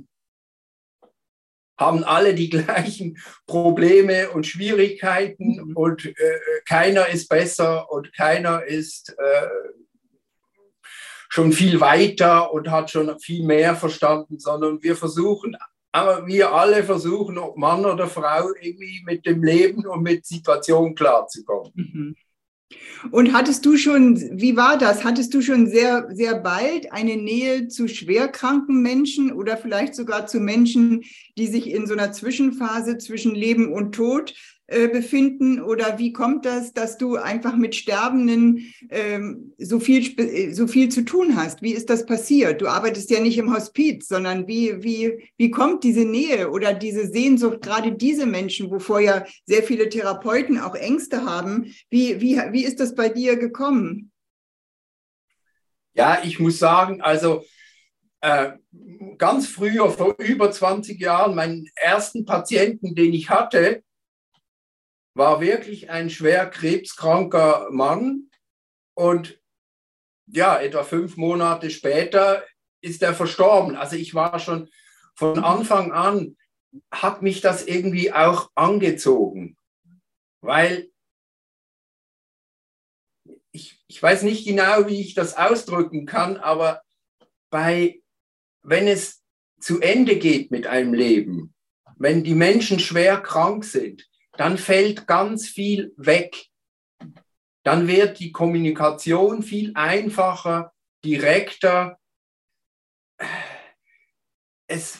haben 1.80 2.04
alle 2.04 2.36
die 2.36 2.50
gleichen 2.58 3.18
Probleme 3.46 4.30
und 4.32 4.46
Schwierigkeiten 4.46 5.56
mhm. 5.56 5.78
und 5.78 6.06
äh, 6.06 6.40
keiner 6.68 7.08
ist 7.08 7.30
besser 7.30 7.90
und 7.90 8.14
keiner 8.14 8.66
ist 8.66 9.16
äh, 9.18 9.48
schon 11.30 11.54
viel 11.54 11.80
weiter 11.80 12.52
und 12.52 12.70
hat 12.70 12.92
schon 12.92 13.18
viel 13.22 13.46
mehr 13.46 13.78
verstanden, 13.78 14.38
sondern 14.38 14.84
wir 14.84 14.98
versuchen, 14.98 15.56
aber 15.94 16.28
wir 16.28 16.52
alle 16.52 16.84
versuchen, 16.84 17.38
ob 17.38 17.56
Mann 17.56 17.86
oder 17.86 18.08
Frau, 18.08 18.50
irgendwie 18.60 19.02
mit 19.06 19.26
dem 19.26 19.44
Leben 19.44 19.88
und 19.88 20.04
mit 20.04 20.26
Situationen 20.26 20.94
klarzukommen. 20.94 21.72
Mhm. 21.74 22.16
Und 23.12 23.33
hattest 23.33 23.65
du 23.65 23.77
schon, 23.77 24.17
wie 24.39 24.57
war 24.57 24.77
das? 24.77 25.03
Hattest 25.03 25.33
du 25.33 25.41
schon 25.41 25.67
sehr, 25.67 26.09
sehr 26.12 26.36
bald 26.39 26.91
eine 26.91 27.15
Nähe 27.15 27.67
zu 27.67 27.88
schwerkranken 27.88 28.81
Menschen 28.81 29.31
oder 29.31 29.55
vielleicht 29.57 29.95
sogar 29.95 30.27
zu 30.27 30.39
Menschen, 30.39 31.03
die 31.38 31.47
sich 31.47 31.69
in 31.69 31.88
so 31.88 31.93
einer 31.93 32.12
Zwischenphase 32.12 32.97
zwischen 32.97 33.36
Leben 33.36 33.71
und 33.71 33.93
Tod 33.93 34.33
äh, 34.67 34.89
befinden? 34.89 35.62
Oder 35.62 35.97
wie 35.97 36.12
kommt 36.12 36.45
das, 36.45 36.74
dass 36.74 36.97
du 36.97 37.15
einfach 37.15 37.55
mit 37.55 37.74
Sterbenden 37.74 38.74
ähm, 38.89 39.53
so, 39.57 39.79
viel, 39.79 40.19
äh, 40.19 40.51
so 40.53 40.67
viel 40.67 40.89
zu 40.89 41.03
tun 41.03 41.38
hast? 41.38 41.62
Wie 41.62 41.71
ist 41.71 41.89
das 41.89 42.05
passiert? 42.05 42.62
Du 42.62 42.67
arbeitest 42.67 43.09
ja 43.09 43.21
nicht 43.21 43.38
im 43.38 43.53
Hospiz, 43.53 44.09
sondern 44.09 44.47
wie, 44.47 44.83
wie, 44.83 45.31
wie 45.38 45.51
kommt 45.51 45.86
diese 45.86 46.03
Nähe 46.05 46.51
oder 46.51 46.74
diese 46.74 47.07
Sehnsucht, 47.07 47.62
gerade 47.62 47.93
diese 47.93 48.25
Menschen, 48.25 48.69
wovor 48.69 49.00
ja 49.00 49.25
sehr 49.45 49.63
viele 49.63 49.88
Therapeuten 49.88 50.59
auch 50.59 50.75
Ängste 50.75 51.24
haben, 51.24 51.74
wie, 51.89 52.19
wie, 52.19 52.38
wie 52.51 52.65
ist 52.65 52.81
das 52.81 52.93
bei 52.93 53.07
dir 53.07 53.38
gekommen? 53.38 54.12
Ja, 55.93 56.19
ich 56.24 56.39
muss 56.39 56.59
sagen, 56.59 57.01
also 57.01 57.43
äh, 58.21 58.51
ganz 59.17 59.47
früher, 59.47 59.89
vor 59.89 60.15
über 60.19 60.51
20 60.51 61.00
Jahren, 61.00 61.36
meinen 61.36 61.69
ersten 61.75 62.25
Patienten, 62.25 62.95
den 62.95 63.13
ich 63.13 63.29
hatte, 63.29 63.83
war 65.17 65.41
wirklich 65.41 65.89
ein 65.89 66.09
schwer 66.09 66.47
krebskranker 66.47 67.69
Mann 67.71 68.29
und 68.93 69.41
ja, 70.27 70.59
etwa 70.59 70.83
fünf 70.83 71.17
Monate 71.17 71.69
später 71.69 72.45
ist 72.81 73.01
er 73.01 73.13
verstorben. 73.13 73.75
Also 73.75 73.95
ich 73.95 74.13
war 74.13 74.39
schon 74.39 74.69
von 75.15 75.39
Anfang 75.39 75.91
an, 75.91 76.38
hat 76.91 77.21
mich 77.21 77.41
das 77.41 77.65
irgendwie 77.65 78.12
auch 78.12 78.51
angezogen, 78.55 79.57
weil 80.41 80.91
ich, 83.51 83.83
ich 83.88 84.03
weiß 84.03 84.24
nicht 84.24 84.45
genau, 84.45 84.88
wie 84.88 85.01
ich 85.01 85.15
das 85.15 85.36
ausdrücken 85.38 86.05
kann, 86.05 86.38
aber 86.38 86.83
bei, 87.50 88.01
wenn 88.62 88.88
es 88.88 89.24
zu 89.59 89.79
Ende 89.81 90.17
geht 90.17 90.51
mit 90.51 90.67
einem 90.67 90.93
Leben, 90.93 91.55
wenn 91.95 92.24
die 92.24 92.36
Menschen 92.36 92.79
schwer 92.79 93.19
krank 93.19 93.65
sind, 93.65 94.07
dann 94.38 94.58
fällt 94.58 95.08
ganz 95.08 95.48
viel 95.48 95.94
weg. 95.98 96.48
Dann 97.63 97.88
wird 97.88 98.20
die 98.20 98.32
Kommunikation 98.32 99.44
viel 99.44 99.72
einfacher, 99.75 100.74
direkter. 101.03 102.00
Es, 104.67 105.00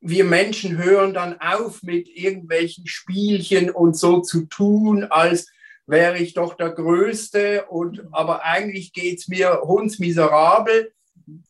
wir 0.00 0.24
Menschen 0.24 0.76
hören 0.76 1.14
dann 1.14 1.40
auf 1.40 1.82
mit 1.82 2.08
irgendwelchen 2.08 2.86
Spielchen 2.86 3.70
und 3.70 3.96
so 3.96 4.20
zu 4.20 4.46
tun, 4.46 5.04
als 5.04 5.50
wäre 5.86 6.18
ich 6.18 6.34
doch 6.34 6.54
der 6.54 6.70
Größte 6.70 7.66
und 7.66 8.02
aber 8.12 8.44
eigentlich 8.44 8.92
geht 8.92 9.18
es 9.18 9.28
mir 9.28 9.62
hundsmiserabel. 9.62 10.92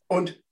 Und 0.08 0.42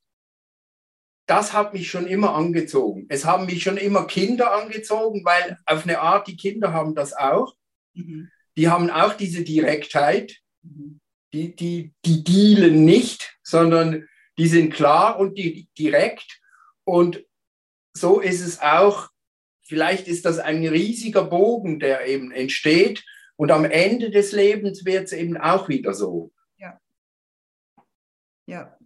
das 1.29 1.53
hat 1.53 1.75
mich 1.75 1.91
schon 1.91 2.07
immer 2.07 2.35
angezogen. 2.35 3.07
Es 3.11 3.27
haben 3.27 3.47
mich 3.47 3.63
schon 3.63 3.77
immer 3.77 4.07
Kinder 4.07 4.53
angezogen, 4.55 5.25
weil 5.25 5.59
auf 5.67 5.85
eine 5.85 6.01
Art, 6.01 6.27
die 6.27 6.37
Kinder 6.37 6.73
haben 6.73 6.95
das 6.95 7.13
auch. 7.13 7.55
Mhm. 7.93 8.31
Die 8.57 8.69
haben 8.69 8.91
auch 8.91 9.13
diese 9.13 9.45
Direktheit. 9.45 10.39
Mhm. 10.63 11.01
Die, 11.35 11.55
die, 11.55 11.93
die 12.07 12.25
dealen 12.25 12.87
nicht, 12.87 13.39
sondern 13.43 14.09
die 14.39 14.49
sind 14.49 14.73
klar 14.73 15.19
und 15.19 15.37
die, 15.37 15.69
direkt. 15.79 16.41
Und 16.85 17.23
so 17.93 18.21
ist 18.21 18.41
es 18.41 18.63
auch, 18.63 19.11
vielleicht 19.61 20.09
ist 20.09 20.25
das 20.25 20.39
ein 20.39 20.67
riesiger 20.67 21.25
Bogen, 21.25 21.79
der 21.79 22.07
eben 22.07 22.33
entsteht. 22.33 23.05
Und 23.37 23.51
am 23.51 23.67
Ende 23.67 24.11
des 24.11 24.33
Lebens 24.33 24.87
wird 24.87 25.05
es 25.05 25.13
eben 25.13 25.37
auch 25.37 25.69
wieder 25.69 25.93
so. 25.93 26.33
Ja. 26.57 26.81
Ja, 28.47 28.79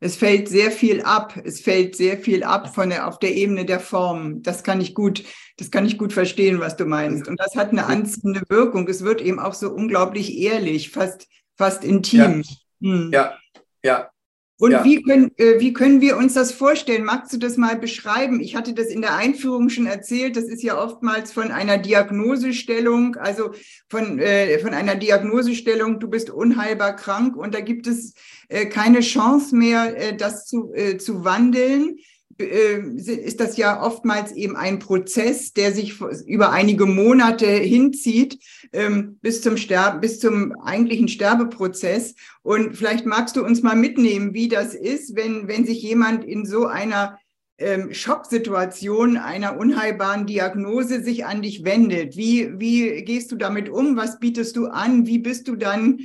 es 0.00 0.16
fällt 0.16 0.48
sehr 0.48 0.70
viel 0.70 1.02
ab. 1.02 1.38
Es 1.44 1.60
fällt 1.60 1.96
sehr 1.96 2.18
viel 2.18 2.44
ab 2.44 2.74
von 2.74 2.90
der, 2.90 3.08
auf 3.08 3.18
der 3.18 3.34
Ebene 3.34 3.64
der 3.64 3.80
Form. 3.80 4.42
Das 4.42 4.62
kann 4.62 4.80
ich 4.80 4.94
gut, 4.94 5.24
das 5.56 5.70
kann 5.70 5.86
ich 5.86 5.96
gut 5.96 6.12
verstehen, 6.12 6.60
was 6.60 6.76
du 6.76 6.84
meinst. 6.84 7.28
Und 7.28 7.40
das 7.40 7.56
hat 7.56 7.70
eine 7.70 7.86
anziehende 7.86 8.42
Wirkung. 8.48 8.86
Es 8.88 9.02
wird 9.02 9.20
eben 9.20 9.38
auch 9.38 9.54
so 9.54 9.70
unglaublich 9.70 10.36
ehrlich, 10.38 10.90
fast, 10.90 11.26
fast 11.56 11.84
intim. 11.84 12.42
Ja, 12.80 12.90
hm. 12.90 13.10
ja, 13.12 13.38
ja. 13.82 14.10
Und 14.58 14.70
ja. 14.70 14.84
wie, 14.84 15.02
können, 15.02 15.30
äh, 15.36 15.60
wie 15.60 15.74
können 15.74 16.00
wir 16.00 16.16
uns 16.16 16.32
das 16.32 16.50
vorstellen? 16.50 17.04
Magst 17.04 17.30
du 17.32 17.36
das 17.36 17.58
mal 17.58 17.76
beschreiben? 17.76 18.40
Ich 18.40 18.56
hatte 18.56 18.72
das 18.72 18.86
in 18.86 19.02
der 19.02 19.14
Einführung 19.14 19.68
schon 19.68 19.84
erzählt. 19.86 20.34
Das 20.34 20.44
ist 20.44 20.62
ja 20.62 20.82
oftmals 20.82 21.30
von 21.30 21.50
einer 21.50 21.76
Diagnosestellung, 21.76 23.16
also 23.16 23.50
von, 23.90 24.18
äh, 24.18 24.58
von 24.60 24.72
einer 24.72 24.94
Diagnosestellung, 24.94 26.00
du 26.00 26.08
bist 26.08 26.30
unheilbar 26.30 26.96
krank 26.96 27.36
und 27.36 27.54
da 27.54 27.60
gibt 27.60 27.86
es 27.86 28.14
äh, 28.48 28.64
keine 28.66 29.00
Chance 29.00 29.54
mehr, 29.54 29.94
äh, 29.96 30.16
das 30.16 30.46
zu, 30.46 30.72
äh, 30.72 30.96
zu 30.96 31.24
wandeln. 31.24 31.98
Äh, 32.38 32.80
ist 32.96 33.40
das 33.40 33.56
ja 33.56 33.82
oftmals 33.82 34.32
eben 34.32 34.56
ein 34.56 34.78
Prozess, 34.78 35.52
der 35.52 35.72
sich 35.72 36.00
über 36.26 36.50
einige 36.50 36.86
Monate 36.86 37.46
hinzieht 37.46 38.38
ähm, 38.72 39.18
bis 39.22 39.40
zum 39.40 39.56
Sterben, 39.56 40.00
bis 40.00 40.20
zum 40.20 40.52
eigentlichen 40.60 41.08
Sterbeprozess. 41.08 42.14
Und 42.42 42.76
vielleicht 42.76 43.06
magst 43.06 43.36
du 43.36 43.44
uns 43.44 43.62
mal 43.62 43.76
mitnehmen, 43.76 44.34
wie 44.34 44.48
das 44.48 44.74
ist, 44.74 45.16
wenn, 45.16 45.48
wenn 45.48 45.64
sich 45.64 45.82
jemand 45.82 46.24
in 46.24 46.44
so 46.44 46.66
einer 46.66 47.18
ähm, 47.58 47.94
Schocksituation 47.94 49.16
einer 49.16 49.58
unheilbaren 49.58 50.26
Diagnose 50.26 51.02
sich 51.02 51.24
an 51.24 51.40
dich 51.40 51.64
wendet. 51.64 52.16
Wie, 52.16 52.50
wie 52.60 53.02
gehst 53.02 53.32
du 53.32 53.36
damit 53.36 53.70
um? 53.70 53.96
Was 53.96 54.18
bietest 54.18 54.56
du 54.56 54.66
an? 54.66 55.06
Wie 55.06 55.18
bist 55.18 55.48
du 55.48 55.56
dann, 55.56 56.00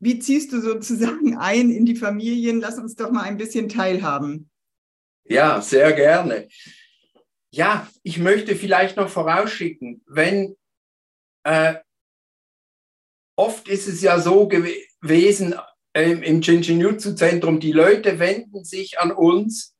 wie 0.00 0.18
ziehst 0.18 0.52
du 0.52 0.60
sozusagen 0.62 1.36
ein 1.36 1.70
in 1.70 1.84
die 1.84 1.96
Familien? 1.96 2.60
Lass 2.60 2.78
uns 2.78 2.96
doch 2.96 3.10
mal 3.10 3.24
ein 3.24 3.36
bisschen 3.36 3.68
teilhaben. 3.68 4.48
Ja, 5.24 5.60
sehr 5.60 5.92
gerne. 5.92 6.48
Ja, 7.50 7.88
ich 8.02 8.18
möchte 8.18 8.56
vielleicht 8.56 8.96
noch 8.96 9.08
vorausschicken, 9.08 10.02
wenn 10.06 10.56
äh, 11.44 11.74
oft 13.36 13.68
ist 13.68 13.88
es 13.88 14.02
ja 14.02 14.18
so 14.20 14.48
gewesen 14.48 15.54
äh, 15.94 16.10
im 16.10 16.40
Jinjinjutsu-Zentrum, 16.40 17.60
die 17.60 17.72
Leute 17.72 18.18
wenden 18.18 18.64
sich 18.64 18.98
an 18.98 19.12
uns, 19.12 19.76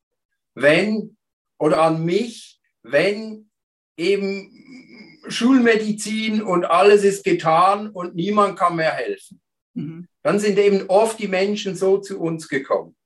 wenn 0.54 1.16
oder 1.58 1.82
an 1.82 2.04
mich, 2.04 2.60
wenn 2.82 3.50
eben 3.96 5.20
Schulmedizin 5.28 6.42
und 6.42 6.64
alles 6.64 7.02
ist 7.04 7.24
getan 7.24 7.90
und 7.90 8.14
niemand 8.14 8.58
kann 8.58 8.76
mehr 8.76 8.92
helfen. 8.92 9.40
Mhm. 9.74 10.06
Dann 10.22 10.38
sind 10.38 10.58
eben 10.58 10.88
oft 10.88 11.18
die 11.18 11.28
Menschen 11.28 11.74
so 11.76 11.98
zu 11.98 12.20
uns 12.20 12.48
gekommen. 12.48 12.96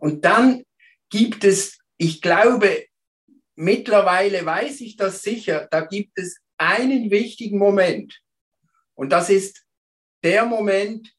Und 0.00 0.24
dann 0.24 0.64
gibt 1.10 1.44
es, 1.44 1.78
ich 1.96 2.20
glaube, 2.20 2.86
mittlerweile 3.54 4.44
weiß 4.44 4.80
ich 4.80 4.96
das 4.96 5.22
sicher, 5.22 5.68
da 5.70 5.82
gibt 5.82 6.18
es 6.18 6.40
einen 6.58 7.10
wichtigen 7.10 7.58
Moment. 7.58 8.20
Und 8.94 9.10
das 9.10 9.30
ist 9.30 9.64
der 10.22 10.44
Moment, 10.46 11.14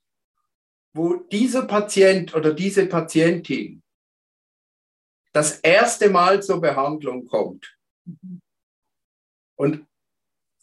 wo 0.94 1.16
dieser 1.16 1.66
Patient 1.66 2.36
oder 2.36 2.54
diese 2.54 2.86
Patientin 2.86 3.82
das 5.34 5.60
erste 5.60 6.10
Mal 6.10 6.44
zur 6.44 6.60
Behandlung 6.60 7.26
kommt. 7.28 7.78
Und 9.56 9.88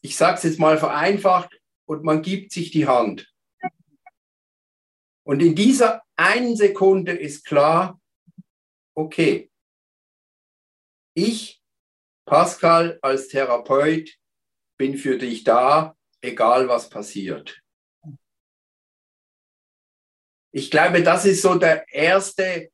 ich 0.02 0.16
sage 0.16 0.36
es 0.36 0.42
jetzt 0.42 0.58
mal 0.58 0.78
vereinfacht, 0.78 1.58
und 1.88 2.04
man 2.04 2.20
gibt 2.20 2.52
sich 2.52 2.70
die 2.70 2.86
Hand. 2.86 3.32
Und 5.24 5.40
in 5.40 5.54
dieser 5.54 6.02
einen 6.16 6.54
Sekunde 6.54 7.12
ist 7.12 7.46
klar, 7.46 7.98
okay, 8.98 9.48
ich, 11.14 11.62
Pascal, 12.26 12.98
als 13.00 13.28
Therapeut, 13.28 14.18
bin 14.76 14.98
für 14.98 15.16
dich 15.16 15.44
da, 15.44 15.96
egal 16.20 16.68
was 16.68 16.90
passiert. 16.90 17.62
Ich 20.52 20.70
glaube, 20.70 21.02
das 21.04 21.24
ist 21.26 21.42
so 21.42 21.54
der 21.54 21.88
erste 21.92 22.72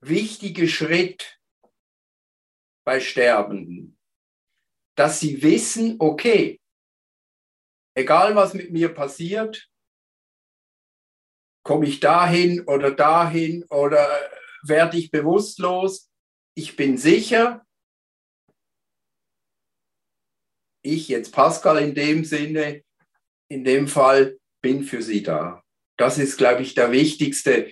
wichtige 0.00 0.68
Schritt 0.68 1.40
bei 2.84 3.00
Sterbenden, 3.00 3.98
dass 4.94 5.20
sie 5.20 5.42
wissen, 5.42 5.96
okay, 6.00 6.60
egal 7.94 8.36
was 8.36 8.52
mit 8.52 8.70
mir 8.72 8.92
passiert, 8.92 9.70
komme 11.62 11.86
ich 11.86 12.00
dahin 12.00 12.66
oder 12.66 12.90
dahin 12.90 13.64
oder 13.64 14.30
werde 14.62 14.98
ich 14.98 15.10
bewusstlos, 15.10 16.10
ich 16.54 16.76
bin 16.76 16.98
sicher, 16.98 17.64
ich 20.82 21.08
jetzt 21.08 21.32
Pascal 21.32 21.78
in 21.78 21.94
dem 21.94 22.24
Sinne, 22.24 22.82
in 23.48 23.64
dem 23.64 23.88
Fall 23.88 24.38
bin 24.60 24.84
für 24.84 25.02
sie 25.02 25.22
da. 25.22 25.62
Das 25.96 26.18
ist, 26.18 26.36
glaube 26.36 26.62
ich, 26.62 26.74
der 26.74 26.92
wichtigste 26.92 27.70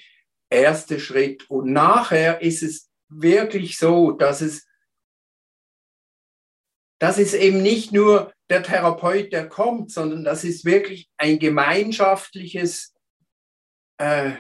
erste 0.51 1.01
Schritt. 1.01 1.49
Und 1.51 1.73
nachher 1.73 2.43
ist 2.43 2.63
es 2.63 2.91
wirklich 3.09 3.79
so, 3.79 4.13
dass 4.13 4.41
es, 4.41 4.67
dass 7.01 7.19
es 7.19 7.35
eben 7.35 7.63
nicht 7.63 7.93
nur 7.93 8.33
der 8.49 8.63
Therapeut, 8.63 9.33
der 9.33 9.49
kommt, 9.49 9.91
sondern 9.91 10.25
das 10.25 10.45
ist 10.45 10.65
wirklich 10.65 11.11
ein 11.17 11.39
gemeinschaftliches, 11.39 12.95
äh, 13.99 14.33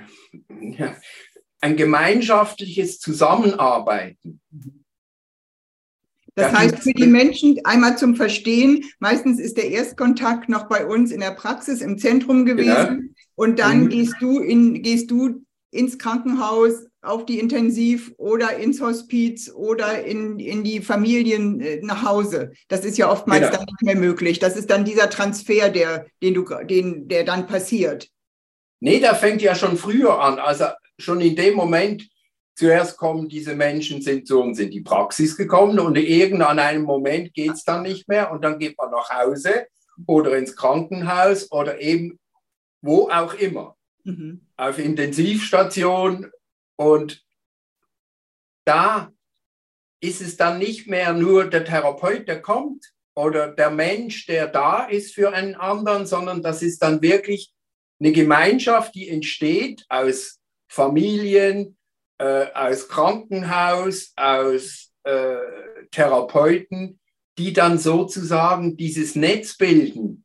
ein 1.61 1.77
gemeinschaftliches 1.77 2.99
Zusammenarbeiten. 2.99 4.41
Das 6.35 6.53
heißt, 6.53 6.81
für 6.81 6.93
die 6.93 7.07
Menschen 7.07 7.59
einmal 7.65 7.97
zum 7.97 8.15
Verstehen, 8.15 8.85
meistens 8.99 9.41
ist 9.41 9.57
der 9.57 9.71
Erstkontakt 9.71 10.51
noch 10.51 10.69
bei 10.69 10.85
uns 10.85 11.11
in 11.11 11.21
der 11.21 11.31
Praxis 11.31 11.81
im 11.81 11.97
Zentrum 11.97 12.45
gewesen 12.45 13.15
ja. 13.15 13.23
und 13.37 13.59
dann 13.59 13.85
mhm. 13.85 13.89
gehst 13.89 14.17
du 14.21 14.41
in, 14.41 14.83
gehst 14.83 15.11
du 15.11 15.47
ins 15.71 15.99
Krankenhaus, 15.99 16.87
auf 17.07 17.25
die 17.25 17.39
Intensiv 17.39 18.13
oder 18.19 18.57
ins 18.57 18.81
Hospiz 18.81 19.51
oder 19.51 20.05
in, 20.05 20.39
in 20.39 20.65
die 20.65 20.81
Familien 20.81 21.61
äh, 21.61 21.81
nach 21.83 22.05
Hause. 22.05 22.53
Das 22.69 22.85
ist 22.85 22.99
ja 22.99 23.11
oftmals 23.11 23.47
genau. 23.47 23.57
dann 23.57 23.67
nicht 23.67 23.83
mehr 23.83 23.97
möglich. 23.97 24.39
Das 24.39 24.57
ist 24.57 24.71
dann 24.71 24.85
dieser 24.85 25.09
Transfer, 25.09 25.71
der, 25.71 26.07
den 26.23 26.35
du, 26.35 26.45
den, 26.65 27.09
der 27.09 27.25
dann 27.25 27.47
passiert. 27.47 28.09
Nee, 28.81 29.01
der 29.01 29.15
fängt 29.15 29.41
ja 29.41 29.55
schon 29.55 29.77
früher 29.77 30.21
an. 30.21 30.39
Also 30.39 30.67
schon 30.99 31.21
in 31.21 31.37
dem 31.37 31.55
Moment, 31.55 32.09
zuerst 32.55 32.97
kommen 32.97 33.29
diese 33.29 33.55
Menschen, 33.55 34.01
sind 34.03 34.27
zu 34.27 34.41
uns 34.41 34.59
in 34.59 34.71
die 34.71 34.81
Praxis 34.81 35.37
gekommen 35.37 35.79
und 35.79 35.97
irgendwann 35.97 36.59
einem 36.59 36.83
Moment 36.83 37.35
geht 37.35 37.53
es 37.53 37.65
dann 37.65 37.83
nicht 37.83 38.09
mehr 38.09 38.31
und 38.31 38.43
dann 38.43 38.59
geht 38.59 38.77
man 38.79 38.91
nach 38.91 39.11
Hause 39.11 39.67
oder 40.07 40.37
ins 40.37 40.57
Krankenhaus 40.57 41.51
oder 41.53 41.81
eben 41.81 42.19
wo 42.83 43.09
auch 43.11 43.35
immer 43.35 43.77
mhm. 44.05 44.47
auf 44.57 44.79
Intensivstation 44.79 46.31
und 46.77 47.25
da 48.65 49.13
ist 50.01 50.21
es 50.21 50.37
dann 50.37 50.59
nicht 50.59 50.87
mehr 50.87 51.13
nur 51.13 51.49
der 51.49 51.65
Therapeut, 51.65 52.29
der 52.29 52.43
kommt 52.43 52.93
oder 53.15 53.49
der 53.49 53.71
Mensch, 53.71 54.27
der 54.27 54.47
da 54.47 54.85
ist 54.85 55.15
für 55.15 55.33
einen 55.33 55.55
anderen, 55.55 56.07
sondern 56.07 56.43
das 56.43 56.63
ist 56.63 56.83
dann 56.83 57.01
wirklich 57.01 57.55
eine 57.99 58.13
Gemeinschaft, 58.13 58.95
die 58.95 59.09
entsteht 59.09 59.85
aus 59.89 60.39
Familien, 60.69 61.77
äh, 62.19 62.53
aus 62.53 62.89
Krankenhaus, 62.89 64.13
aus 64.17 64.93
äh, 65.05 65.37
Therapeuten, 65.91 66.99
die 67.39 67.53
dann 67.53 67.79
sozusagen 67.79 68.77
dieses 68.77 69.15
Netz 69.15 69.57
bilden, 69.57 70.25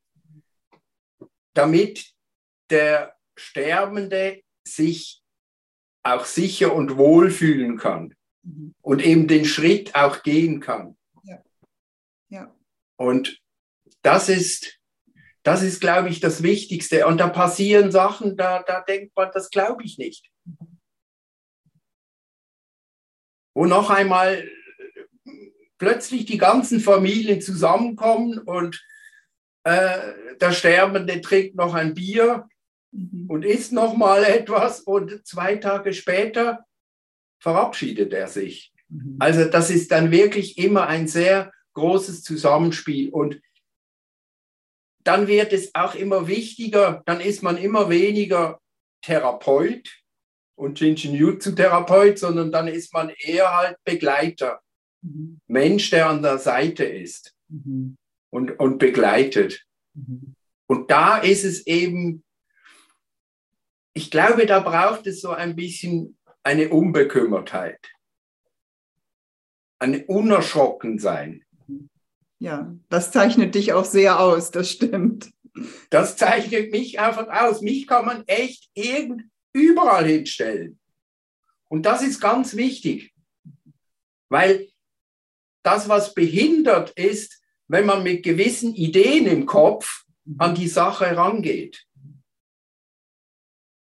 damit 1.54 2.14
der 2.70 3.16
Sterbende 3.36 4.42
sich 4.66 5.22
auch 6.04 6.26
sicher 6.26 6.74
und 6.74 6.98
wohl 6.98 7.30
fühlen 7.30 7.78
kann 7.78 8.16
mhm. 8.44 8.74
und 8.82 9.04
eben 9.04 9.28
den 9.28 9.46
Schritt 9.46 9.94
auch 9.94 10.24
gehen 10.24 10.60
kann. 10.62 10.98
Ja. 11.24 11.44
Ja. 12.30 12.56
Und 12.96 13.42
das 14.02 14.30
ist, 14.30 14.80
das 15.44 15.64
ist, 15.64 15.82
glaube 15.82 16.10
ich, 16.10 16.20
das 16.20 16.44
Wichtigste. 16.44 17.06
Und 17.08 17.18
da 17.18 17.28
passieren 17.28 17.92
Sachen, 17.92 18.38
da, 18.38 18.64
da 18.64 18.82
denkt 18.82 19.16
man, 19.16 19.30
das 19.34 19.50
glaube 19.50 19.84
ich 19.84 19.98
nicht. 19.98 20.31
Wo 23.54 23.66
noch 23.66 23.90
einmal 23.90 24.48
plötzlich 25.78 26.26
die 26.26 26.38
ganzen 26.38 26.80
Familien 26.80 27.42
zusammenkommen 27.42 28.38
und 28.38 28.86
äh, 29.64 30.14
der 30.40 30.52
Sterbende 30.52 31.22
trinkt 31.22 31.56
noch 31.56 31.74
ein 31.74 31.94
Bier 31.94 32.48
mhm. 32.92 33.26
und 33.28 33.44
isst 33.44 33.74
noch 33.74 33.96
mal 33.96 34.24
etwas 34.24 34.82
und 34.82 35.26
zwei 35.26 35.56
Tage 35.56 35.94
später 35.94 36.66
verabschiedet 37.40 38.14
er 38.14 38.28
sich. 38.28 38.72
Mhm. 38.90 39.18
Also 39.20 39.46
das 39.46 39.70
ist 39.70 39.92
dann 39.92 40.12
wirklich 40.12 40.58
immer 40.58 40.88
ein 40.88 41.08
sehr 41.08 41.52
großes 41.74 42.24
Zusammenspiel 42.24 43.10
und 43.10 43.42
dann 45.04 45.28
wird 45.28 45.52
es 45.52 45.74
auch 45.74 45.96
immer 45.96 46.28
wichtiger, 46.28 47.02
dann 47.06 47.22
ist 47.22 47.42
man 47.42 47.58
immer 47.58 47.90
weniger 47.90 48.60
Therapeut 49.02 50.01
und 50.56 50.80
Shinjin-Jutsu-Therapeut, 50.80 52.20
sondern 52.20 52.52
dann 52.52 52.68
ist 52.68 52.94
man 52.94 53.10
eher 53.10 53.56
halt 53.56 53.78
Begleiter. 53.84 54.62
Mhm. 55.02 55.40
Mensch, 55.48 55.90
der 55.90 56.10
an 56.10 56.22
der 56.22 56.38
Seite 56.38 56.84
ist 56.84 57.34
mhm. 57.48 57.98
und, 58.30 58.60
und 58.60 58.78
begleitet. 58.78 59.66
Mhm. 59.94 60.36
Und 60.68 60.90
da 60.92 61.18
ist 61.18 61.44
es 61.44 61.66
eben 61.68 62.24
ich 63.94 64.12
glaube, 64.12 64.46
da 64.46 64.60
braucht 64.60 65.08
es 65.08 65.22
so 65.22 65.32
ein 65.32 65.56
bisschen 65.56 66.18
eine 66.44 66.70
Unbekümmertheit, 66.70 67.80
ein 69.80 70.06
Unerschrockensein. 70.06 71.44
Ja, 72.40 72.74
das 72.90 73.12
zeichnet 73.12 73.54
dich 73.54 73.74
auch 73.74 73.86
sehr 73.86 74.20
aus, 74.20 74.52
das 74.52 74.70
stimmt. 74.72 75.32
Das 75.90 76.16
zeichnet 76.16 76.72
mich 76.72 77.00
einfach 77.00 77.28
aus. 77.28 77.62
Mich 77.62 77.86
kann 77.86 78.06
man 78.06 78.24
echt 78.26 78.70
irgend 78.74 79.24
überall 79.54 80.06
hinstellen. 80.06 80.80
Und 81.68 81.86
das 81.86 82.02
ist 82.02 82.20
ganz 82.20 82.56
wichtig, 82.56 83.14
weil 84.30 84.68
das, 85.64 85.88
was 85.88 86.14
behindert 86.14 86.92
ist, 86.92 87.42
wenn 87.68 87.86
man 87.86 88.04
mit 88.04 88.24
gewissen 88.24 88.76
Ideen 88.76 89.28
im 89.28 89.46
Kopf 89.46 90.04
an 90.38 90.56
die 90.56 90.68
Sache 90.68 91.16
rangeht. 91.16 91.86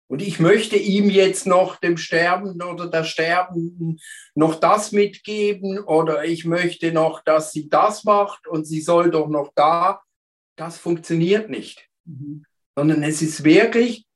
Und 0.07 0.23
ich 0.23 0.39
möchte 0.39 0.75
ihm 0.75 1.09
jetzt 1.09 1.45
noch 1.45 1.77
dem 1.77 1.95
Sterbenden 1.97 2.63
oder 2.63 2.87
der 2.87 3.03
Sterbenden 3.03 3.99
noch 4.33 4.55
das 4.55 4.91
mitgeben 4.91 5.79
oder 5.79 6.25
ich 6.25 6.45
möchte 6.45 6.91
noch, 6.91 7.23
dass 7.23 7.51
sie 7.51 7.69
das 7.69 8.03
macht 8.05 8.47
und 8.47 8.65
sie 8.65 8.81
soll 8.81 9.11
doch 9.11 9.29
noch 9.29 9.53
da. 9.55 10.01
Das 10.55 10.79
funktioniert 10.79 11.51
nicht, 11.51 11.87
mhm. 12.05 12.43
sondern 12.75 13.03
es 13.03 13.21
ist 13.21 13.43
wirklich 13.43 14.08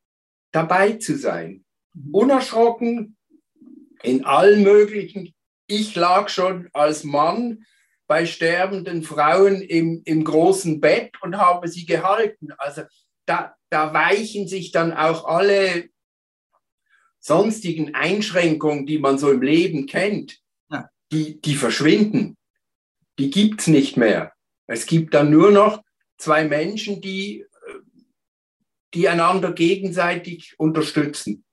dabei 0.54 0.94
zu 0.94 1.18
sein. 1.18 1.66
Mhm. 1.94 2.16
Unerschrocken 2.16 3.18
in 4.02 4.24
allen 4.24 4.64
möglichen. 4.64 5.34
Ich 5.68 5.96
lag 5.96 6.30
schon 6.30 6.70
als 6.72 7.04
Mann 7.04 7.66
bei 8.08 8.26
sterbenden 8.26 9.04
Frauen 9.04 9.62
im, 9.62 10.02
im 10.06 10.24
großen 10.24 10.80
Bett 10.80 11.14
und 11.22 11.38
habe 11.38 11.68
sie 11.68 11.86
gehalten. 11.86 12.50
Also 12.58 12.84
da, 13.26 13.56
da 13.70 13.94
weichen 13.94 14.48
sich 14.48 14.72
dann 14.72 14.94
auch 14.94 15.26
alle 15.26 15.90
sonstigen 17.20 17.96
Einschränkungen, 17.96 18.86
die 18.86 19.00
man 19.00 19.18
so 19.18 19.32
im 19.32 19.42
Leben 19.42 19.88
kennt, 19.88 20.40
ja. 20.70 20.90
die, 21.12 21.40
die 21.40 21.56
verschwinden. 21.56 22.38
Die 23.18 23.30
gibt 23.30 23.62
es 23.62 23.68
nicht 23.68 23.96
mehr. 23.96 24.34
Es 24.68 24.86
gibt 24.86 25.14
dann 25.14 25.32
nur 25.32 25.52
noch 25.52 25.82
zwei 26.18 26.44
Menschen, 26.46 27.00
die, 27.00 27.46
die 28.94 29.10
einander 29.10 29.52
gegenseitig 29.52 30.56
unterstützen. 30.58 31.44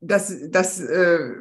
Das, 0.00 0.34
das 0.50 0.80
äh, 0.80 1.32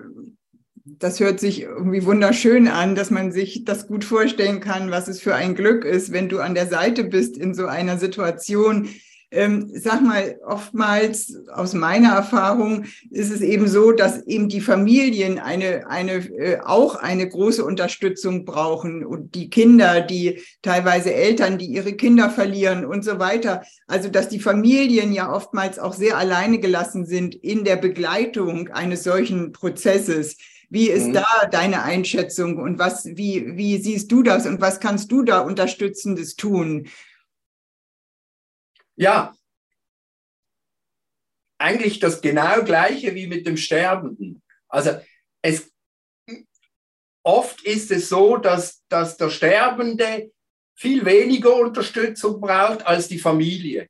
das 0.97 1.19
hört 1.19 1.39
sich 1.39 1.61
irgendwie 1.61 2.05
wunderschön 2.05 2.67
an, 2.67 2.95
dass 2.95 3.11
man 3.11 3.31
sich 3.31 3.65
das 3.65 3.87
gut 3.87 4.03
vorstellen 4.03 4.59
kann, 4.59 4.91
was 4.91 5.07
es 5.07 5.21
für 5.21 5.35
ein 5.35 5.55
Glück 5.55 5.85
ist, 5.85 6.11
wenn 6.11 6.29
du 6.29 6.39
an 6.39 6.55
der 6.55 6.67
Seite 6.67 7.03
bist 7.03 7.37
in 7.37 7.53
so 7.53 7.67
einer 7.67 7.97
Situation, 7.97 8.89
ähm, 9.31 9.69
sag 9.75 10.01
mal, 10.01 10.39
oftmals 10.45 11.35
aus 11.53 11.73
meiner 11.73 12.13
Erfahrung 12.13 12.85
ist 13.11 13.31
es 13.31 13.41
eben 13.41 13.67
so, 13.67 13.91
dass 13.91 14.25
eben 14.25 14.49
die 14.49 14.61
Familien 14.61 15.37
eine, 15.37 15.87
eine, 15.87 16.13
äh, 16.13 16.59
auch 16.61 16.95
eine 16.95 17.29
große 17.29 17.63
Unterstützung 17.63 18.45
brauchen 18.45 19.05
und 19.05 19.35
die 19.35 19.49
Kinder, 19.49 20.01
die 20.01 20.41
teilweise 20.63 21.13
Eltern, 21.13 21.59
die 21.59 21.67
ihre 21.67 21.93
Kinder 21.93 22.31
verlieren 22.31 22.85
und 22.85 23.05
so 23.05 23.19
weiter. 23.19 23.63
Also, 23.85 24.09
dass 24.09 24.29
die 24.29 24.39
Familien 24.39 25.13
ja 25.13 25.31
oftmals 25.31 25.77
auch 25.77 25.93
sehr 25.93 26.17
alleine 26.17 26.59
gelassen 26.59 27.05
sind 27.05 27.35
in 27.35 27.63
der 27.63 27.75
Begleitung 27.75 28.69
eines 28.69 29.03
solchen 29.03 29.51
Prozesses. 29.51 30.37
Wie 30.71 30.89
ist 30.89 31.07
mhm. 31.07 31.13
da 31.13 31.25
deine 31.51 31.83
Einschätzung 31.83 32.57
und 32.57 32.79
was, 32.79 33.05
wie, 33.05 33.57
wie 33.57 33.77
siehst 33.77 34.11
du 34.11 34.23
das 34.23 34.45
und 34.45 34.61
was 34.61 34.79
kannst 34.79 35.11
du 35.11 35.23
da 35.23 35.39
Unterstützendes 35.39 36.35
tun? 36.35 36.87
Ja, 38.99 39.33
eigentlich 41.57 41.99
das 41.99 42.19
genau 42.19 42.63
gleiche 42.63 43.15
wie 43.15 43.27
mit 43.27 43.47
dem 43.47 43.55
Sterbenden. 43.55 44.43
Also 44.67 44.99
es, 45.41 45.71
oft 47.23 47.62
ist 47.63 47.91
es 47.91 48.09
so, 48.09 48.35
dass, 48.35 48.83
dass 48.89 49.15
der 49.15 49.29
Sterbende 49.29 50.33
viel 50.77 51.05
weniger 51.05 51.55
Unterstützung 51.55 52.41
braucht 52.41 52.85
als 52.85 53.07
die 53.07 53.19
Familie. 53.19 53.88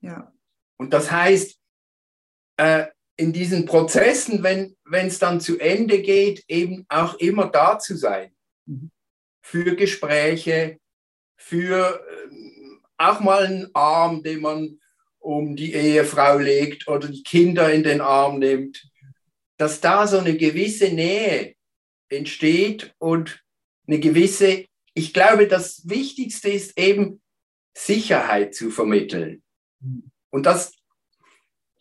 Ja. 0.00 0.32
Und 0.78 0.94
das 0.94 1.10
heißt, 1.10 1.60
äh, 2.56 2.86
in 3.16 3.34
diesen 3.34 3.66
Prozessen, 3.66 4.42
wenn 4.42 5.06
es 5.06 5.18
dann 5.18 5.42
zu 5.42 5.58
Ende 5.58 6.00
geht, 6.00 6.44
eben 6.48 6.86
auch 6.88 7.14
immer 7.14 7.50
da 7.50 7.78
zu 7.78 7.94
sein. 7.94 8.34
Mhm. 8.64 8.90
Für 9.42 9.76
Gespräche, 9.76 10.78
für 11.38 12.04
äh, 12.06 12.28
auch 12.98 13.20
mal 13.20 13.46
einen 13.46 13.70
Arm, 13.74 14.22
den 14.22 14.40
man 14.40 14.80
um 15.18 15.56
die 15.56 15.72
Ehefrau 15.72 16.38
legt 16.38 16.88
oder 16.88 17.08
die 17.08 17.22
Kinder 17.22 17.72
in 17.72 17.82
den 17.82 18.00
Arm 18.00 18.38
nimmt, 18.38 18.88
dass 19.56 19.80
da 19.80 20.06
so 20.06 20.18
eine 20.18 20.36
gewisse 20.36 20.88
Nähe 20.88 21.54
entsteht 22.08 22.94
und 22.98 23.42
eine 23.86 23.98
gewisse, 23.98 24.66
ich 24.94 25.14
glaube, 25.14 25.48
das 25.48 25.88
Wichtigste 25.88 26.50
ist 26.50 26.78
eben 26.78 27.20
Sicherheit 27.76 28.54
zu 28.54 28.70
vermitteln. 28.70 29.42
Und 30.30 30.46
das, 30.46 30.72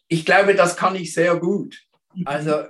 ich 0.07 0.25
glaube, 0.25 0.55
das 0.55 0.77
kann 0.77 0.95
ich 0.95 1.13
sehr 1.13 1.35
gut. 1.37 1.87
Also 2.25 2.65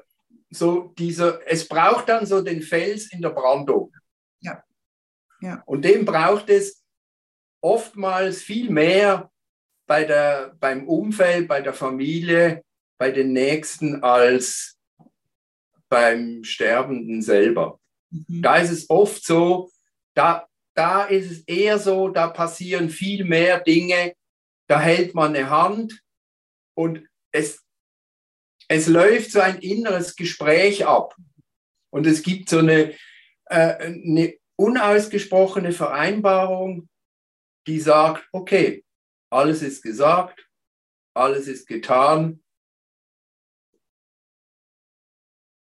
so 0.49 0.93
dieser, 0.97 1.45
es 1.45 1.67
braucht 1.67 2.09
dann 2.09 2.25
so 2.25 2.41
den 2.41 2.61
Fels 2.61 3.11
in 3.11 3.21
der 3.21 3.29
Brandung. 3.29 3.93
Ja. 4.41 4.63
ja. 5.41 5.61
Und 5.65 5.83
den 5.83 6.05
braucht 6.05 6.49
es 6.49 6.76
oftmals 7.67 8.41
viel 8.41 8.69
mehr 8.69 9.29
bei 9.87 10.05
der, 10.05 10.55
beim 10.59 10.87
Umfeld, 10.87 11.47
bei 11.47 11.61
der 11.61 11.73
Familie, 11.73 12.63
bei 12.97 13.11
den 13.11 13.33
Nächsten 13.33 14.03
als 14.03 14.77
beim 15.89 16.43
Sterbenden 16.43 17.21
selber. 17.21 17.79
Mhm. 18.09 18.41
Da 18.41 18.57
ist 18.57 18.71
es 18.71 18.89
oft 18.89 19.23
so, 19.25 19.69
da, 20.13 20.47
da 20.75 21.03
ist 21.03 21.31
es 21.31 21.39
eher 21.41 21.77
so, 21.77 22.07
da 22.07 22.27
passieren 22.27 22.89
viel 22.89 23.25
mehr 23.25 23.59
Dinge, 23.59 24.13
da 24.69 24.79
hält 24.79 25.13
man 25.13 25.35
eine 25.35 25.49
Hand 25.49 26.01
und 26.73 27.05
es, 27.31 27.63
es 28.69 28.87
läuft 28.87 29.31
so 29.31 29.41
ein 29.41 29.59
inneres 29.59 30.15
Gespräch 30.15 30.85
ab. 30.85 31.15
Und 31.89 32.05
es 32.05 32.21
gibt 32.21 32.49
so 32.49 32.59
eine, 32.59 32.93
äh, 33.45 33.75
eine 33.85 34.35
unausgesprochene 34.57 35.71
Vereinbarung, 35.71 36.89
die 37.67 37.79
sagt, 37.79 38.27
okay, 38.31 38.83
alles 39.29 39.61
ist 39.61 39.83
gesagt, 39.83 40.47
alles 41.13 41.47
ist 41.47 41.67
getan. 41.67 42.41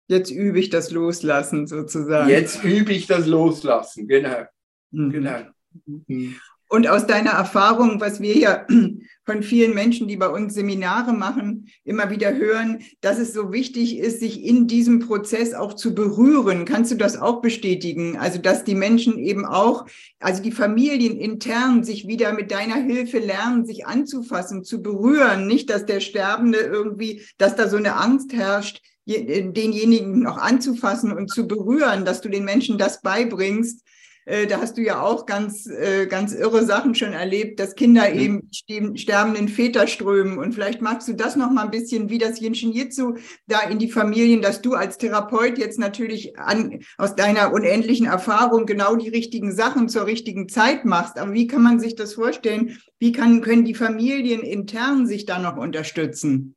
Jetzt 0.10 0.32
übe 0.32 0.60
ich 0.60 0.70
das 0.70 0.92
Loslassen 0.92 1.66
sozusagen. 1.66 2.30
Jetzt 2.30 2.64
übe 2.64 2.92
ich 2.92 3.08
das 3.08 3.26
Loslassen, 3.26 4.08
genau. 4.08 4.44
Mhm. 4.92 5.12
genau. 5.12 5.42
Mhm. 5.86 6.40
Und 6.74 6.88
aus 6.88 7.06
deiner 7.06 7.30
Erfahrung, 7.30 8.02
was 8.02 8.20
wir 8.20 8.36
ja 8.36 8.66
von 9.26 9.44
vielen 9.44 9.76
Menschen, 9.76 10.08
die 10.08 10.18
bei 10.18 10.28
uns 10.28 10.56
Seminare 10.56 11.14
machen, 11.14 11.68
immer 11.84 12.10
wieder 12.10 12.34
hören, 12.34 12.80
dass 13.00 13.20
es 13.20 13.32
so 13.32 13.54
wichtig 13.54 14.00
ist, 14.00 14.22
sich 14.22 14.44
in 14.44 14.66
diesem 14.66 14.98
Prozess 14.98 15.54
auch 15.54 15.76
zu 15.76 15.94
berühren. 15.94 16.66
Kannst 16.66 16.92
du 16.92 16.96
das 16.96 17.16
auch 17.16 17.42
bestätigen? 17.42 18.18
Also, 18.18 18.40
dass 18.40 18.64
die 18.64 18.74
Menschen 18.74 19.20
eben 19.20 19.46
auch, 19.46 19.86
also 20.20 20.42
die 20.42 20.52
Familien 20.52 21.16
intern 21.16 21.84
sich 21.84 22.08
wieder 22.08 22.34
mit 22.34 22.50
deiner 22.50 22.78
Hilfe 22.78 23.20
lernen, 23.20 23.68
sich 23.68 23.86
anzufassen, 23.86 24.64
zu 24.64 24.82
berühren. 24.82 25.46
Nicht, 25.46 25.70
dass 25.70 25.86
der 25.86 26.00
Sterbende 26.00 26.58
irgendwie, 26.58 27.22
dass 27.38 27.56
da 27.56 27.70
so 27.70 27.78
eine 27.78 27.98
Angst 27.98 28.34
herrscht, 28.34 28.82
denjenigen 29.06 30.22
noch 30.22 30.40
anzufassen 30.40 31.12
und 31.12 31.30
zu 31.30 31.48
berühren, 31.48 32.04
dass 32.04 32.22
du 32.22 32.30
den 32.30 32.46
Menschen 32.46 32.80
das 32.80 33.04
beibringst, 33.04 33.84
äh, 34.26 34.48
da 34.48 34.62
hast 34.62 34.78
du 34.78 34.82
ja 34.82 35.02
auch 35.02 35.26
ganz, 35.26 35.68
äh, 35.68 36.08
ganz 36.08 36.34
irre 36.34 36.66
Sachen 36.66 36.96
schon 36.96 37.14
erlebt, 37.14 37.60
dass 37.60 37.76
Kinder 37.76 38.10
mhm. 38.10 38.52
eben 38.68 38.98
sterbenden 38.98 39.50
Väter 39.50 39.88
strömen. 39.88 40.38
Und 40.38 40.54
vielleicht 40.54 40.82
magst 40.82 41.08
du 41.08 41.14
das 41.14 41.36
noch 41.36 41.52
mal 41.52 41.64
ein 41.64 41.72
bisschen, 41.72 42.10
wie 42.10 42.18
das 42.18 42.40
Jinshin 42.40 42.72
Jitsu 42.72 43.16
da 43.48 43.62
in 43.62 43.80
die 43.80 43.92
Familien, 43.92 44.42
dass 44.42 44.62
du 44.62 44.74
als 44.74 44.98
Therapeut 44.98 45.58
jetzt 45.58 45.80
natürlich 45.80 46.38
an, 46.38 46.80
aus 46.98 47.16
deiner 47.16 47.54
unendlichen 47.54 48.06
Erfahrung 48.06 48.66
genau 48.66 48.96
die 48.96 49.10
richtigen 49.10 49.54
Sachen 49.54 49.90
zur 49.90 50.06
richtigen 50.06 50.48
Zeit 50.48 50.86
machst. 50.86 51.18
Aber 51.18 51.34
wie 51.34 51.48
kann 51.48 51.64
man 51.64 51.80
sich 51.80 51.96
das 51.96 52.14
vorstellen? 52.14 52.80
Wie 53.00 53.12
kann, 53.12 53.42
können 53.42 53.66
die 53.66 53.76
Familien 53.76 54.42
intern 54.42 55.08
sich 55.08 55.26
da 55.26 55.40
noch 55.40 55.58
unterstützen? 55.58 56.56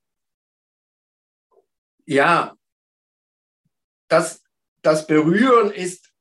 Ja, 2.05 2.55
das, 4.09 4.43
das 4.83 5.09
Berühren 5.09 5.73
ist 5.73 6.13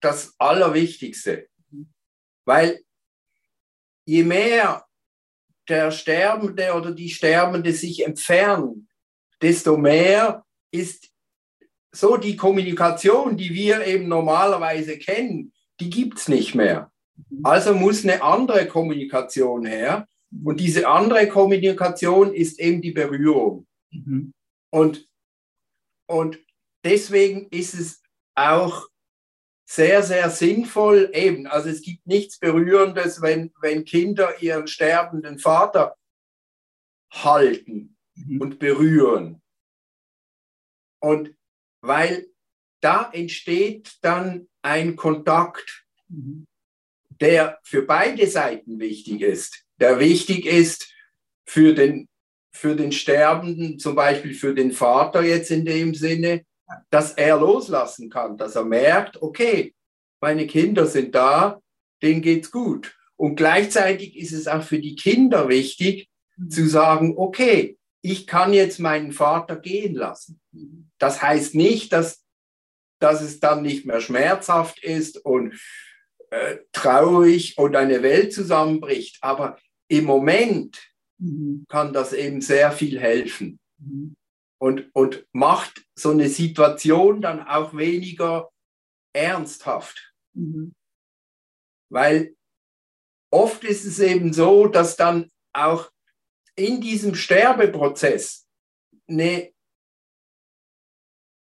das 0.00 0.34
Allerwichtigste. 0.38 1.48
Weil 2.44 2.80
je 4.04 4.22
mehr 4.22 4.86
der 5.68 5.90
Sterbende 5.90 6.72
oder 6.72 6.92
die 6.92 7.10
Sterbende 7.10 7.72
sich 7.72 8.04
entfernen, 8.04 8.88
desto 9.42 9.76
mehr 9.76 10.44
ist 10.70 11.10
so 11.92 12.16
die 12.16 12.36
Kommunikation, 12.36 13.36
die 13.36 13.52
wir 13.52 13.86
eben 13.86 14.08
normalerweise 14.08 14.98
kennen, 14.98 15.52
die 15.80 15.90
gibt 15.90 16.18
es 16.18 16.28
nicht 16.28 16.54
mehr. 16.54 16.90
Also 17.42 17.74
muss 17.74 18.04
eine 18.04 18.22
andere 18.22 18.66
Kommunikation 18.66 19.66
her. 19.66 20.06
Und 20.44 20.60
diese 20.60 20.86
andere 20.86 21.28
Kommunikation 21.28 22.34
ist 22.34 22.60
eben 22.60 22.82
die 22.82 22.92
Berührung. 22.92 23.66
Mhm. 23.90 24.32
Und, 24.70 25.08
und 26.06 26.38
deswegen 26.84 27.48
ist 27.48 27.74
es 27.74 28.02
auch 28.34 28.86
sehr, 29.68 30.02
sehr 30.02 30.30
sinnvoll. 30.30 31.10
Eben, 31.12 31.46
also 31.46 31.68
es 31.68 31.82
gibt 31.82 32.06
nichts 32.06 32.38
Berührendes, 32.38 33.20
wenn, 33.20 33.52
wenn 33.60 33.84
Kinder 33.84 34.40
ihren 34.42 34.66
sterbenden 34.66 35.38
Vater 35.38 35.96
halten 37.12 37.96
mhm. 38.14 38.40
und 38.40 38.58
berühren. 38.58 39.42
Und 41.00 41.34
weil 41.82 42.26
da 42.80 43.10
entsteht 43.12 43.98
dann 44.00 44.48
ein 44.62 44.96
Kontakt, 44.96 45.86
mhm. 46.08 46.46
der 47.20 47.58
für 47.62 47.82
beide 47.82 48.26
Seiten 48.26 48.80
wichtig 48.80 49.20
ist. 49.20 49.64
Der 49.80 50.00
wichtig 50.00 50.46
ist 50.46 50.92
für 51.46 51.74
den, 51.74 52.08
für 52.52 52.74
den 52.74 52.90
Sterbenden, 52.90 53.78
zum 53.78 53.94
Beispiel 53.94 54.34
für 54.34 54.54
den 54.54 54.72
Vater 54.72 55.22
jetzt 55.22 55.50
in 55.50 55.64
dem 55.64 55.94
Sinne, 55.94 56.44
dass 56.90 57.12
er 57.12 57.38
loslassen 57.38 58.10
kann, 58.10 58.36
dass 58.36 58.56
er 58.56 58.64
merkt, 58.64 59.20
okay, 59.22 59.74
meine 60.20 60.46
Kinder 60.46 60.86
sind 60.86 61.14
da, 61.14 61.60
denen 62.02 62.22
geht's 62.22 62.50
gut. 62.50 62.96
Und 63.16 63.36
gleichzeitig 63.36 64.16
ist 64.16 64.32
es 64.32 64.46
auch 64.46 64.62
für 64.62 64.78
die 64.78 64.96
Kinder 64.96 65.48
wichtig 65.48 66.08
mhm. 66.36 66.50
zu 66.50 66.68
sagen, 66.68 67.14
okay, 67.16 67.76
ich 68.00 68.26
kann 68.26 68.52
jetzt 68.52 68.78
meinen 68.78 69.12
Vater 69.12 69.56
gehen 69.56 69.94
lassen. 69.94 70.40
Das 70.98 71.20
heißt 71.22 71.54
nicht, 71.54 71.92
dass, 71.92 72.24
dass 73.00 73.22
es 73.22 73.40
dann 73.40 73.62
nicht 73.62 73.86
mehr 73.86 74.00
schmerzhaft 74.00 74.82
ist 74.82 75.24
und 75.24 75.58
äh, 76.30 76.58
traurig 76.72 77.58
und 77.58 77.74
eine 77.74 78.02
Welt 78.02 78.32
zusammenbricht, 78.32 79.18
aber 79.20 79.58
im 79.88 80.04
Moment 80.04 80.78
mhm. 81.18 81.64
kann 81.68 81.92
das 81.92 82.12
eben 82.12 82.40
sehr 82.40 82.70
viel 82.70 83.00
helfen. 83.00 83.58
Mhm 83.78 84.17
und, 84.58 84.94
und 84.94 85.26
macht 85.32 85.86
so 85.94 86.10
eine 86.10 86.28
Situation 86.28 87.20
dann 87.20 87.46
auch 87.46 87.74
weniger 87.76 88.50
ernsthaft. 89.12 90.12
Mhm. 90.34 90.74
Weil 91.90 92.36
oft 93.30 93.64
ist 93.64 93.84
es 93.84 93.98
eben 94.00 94.32
so, 94.32 94.66
dass 94.66 94.96
dann 94.96 95.30
auch 95.52 95.90
in 96.56 96.80
diesem 96.80 97.14
Sterbeprozess 97.14 98.46
eine, 99.08 99.52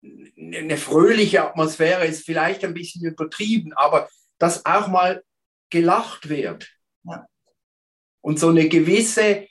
eine 0.03 0.77
fröhliche 0.77 1.43
Atmosphäre 1.43 2.05
ist 2.05 2.25
vielleicht 2.25 2.63
ein 2.63 2.73
bisschen 2.73 3.05
übertrieben, 3.05 3.73
aber 3.73 4.09
dass 4.37 4.65
auch 4.65 4.87
mal 4.87 5.23
gelacht 5.69 6.29
wird. 6.29 6.69
Ja. 7.03 7.25
Und 8.21 8.39
so 8.39 8.49
eine 8.49 8.67
gewisse, 8.67 9.47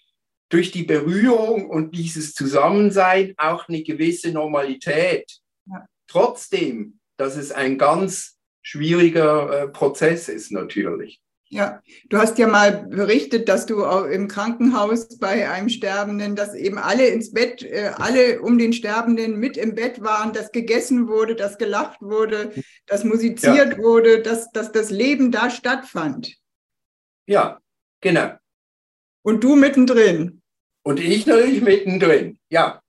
durch 0.48 0.70
die 0.70 0.84
Berührung 0.84 1.68
und 1.68 1.94
dieses 1.94 2.34
Zusammensein 2.34 3.34
auch 3.36 3.68
eine 3.68 3.82
gewisse 3.82 4.32
Normalität. 4.32 5.40
Ja. 5.66 5.86
Trotzdem, 6.06 6.98
dass 7.16 7.36
es 7.36 7.52
ein 7.52 7.78
ganz 7.78 8.38
schwieriger 8.62 9.64
äh, 9.64 9.68
Prozess 9.68 10.28
ist 10.28 10.52
natürlich. 10.52 11.20
Ja, 11.50 11.80
du 12.10 12.18
hast 12.18 12.36
ja 12.36 12.46
mal 12.46 12.86
berichtet, 12.88 13.48
dass 13.48 13.64
du 13.64 13.82
im 13.82 14.28
Krankenhaus 14.28 15.18
bei 15.18 15.48
einem 15.48 15.70
Sterbenden, 15.70 16.36
dass 16.36 16.54
eben 16.54 16.76
alle 16.76 17.06
ins 17.06 17.32
Bett, 17.32 17.62
äh, 17.62 17.92
alle 17.96 18.42
um 18.42 18.58
den 18.58 18.74
Sterbenden 18.74 19.36
mit 19.36 19.56
im 19.56 19.74
Bett 19.74 20.02
waren, 20.02 20.34
dass 20.34 20.52
gegessen 20.52 21.08
wurde, 21.08 21.34
dass 21.36 21.56
gelacht 21.56 22.02
wurde, 22.02 22.52
dass 22.86 23.04
musiziert 23.04 23.72
ja. 23.72 23.78
wurde, 23.78 24.20
dass, 24.20 24.50
dass 24.52 24.72
das 24.72 24.90
Leben 24.90 25.32
da 25.32 25.48
stattfand. 25.48 26.36
Ja, 27.26 27.58
genau. 28.02 28.32
Und 29.22 29.42
du 29.42 29.56
mittendrin. 29.56 30.37
Und 30.88 31.00
ich 31.00 31.26
natürlich 31.26 31.60
mittendrin. 31.60 32.38
Ja, 32.48 32.80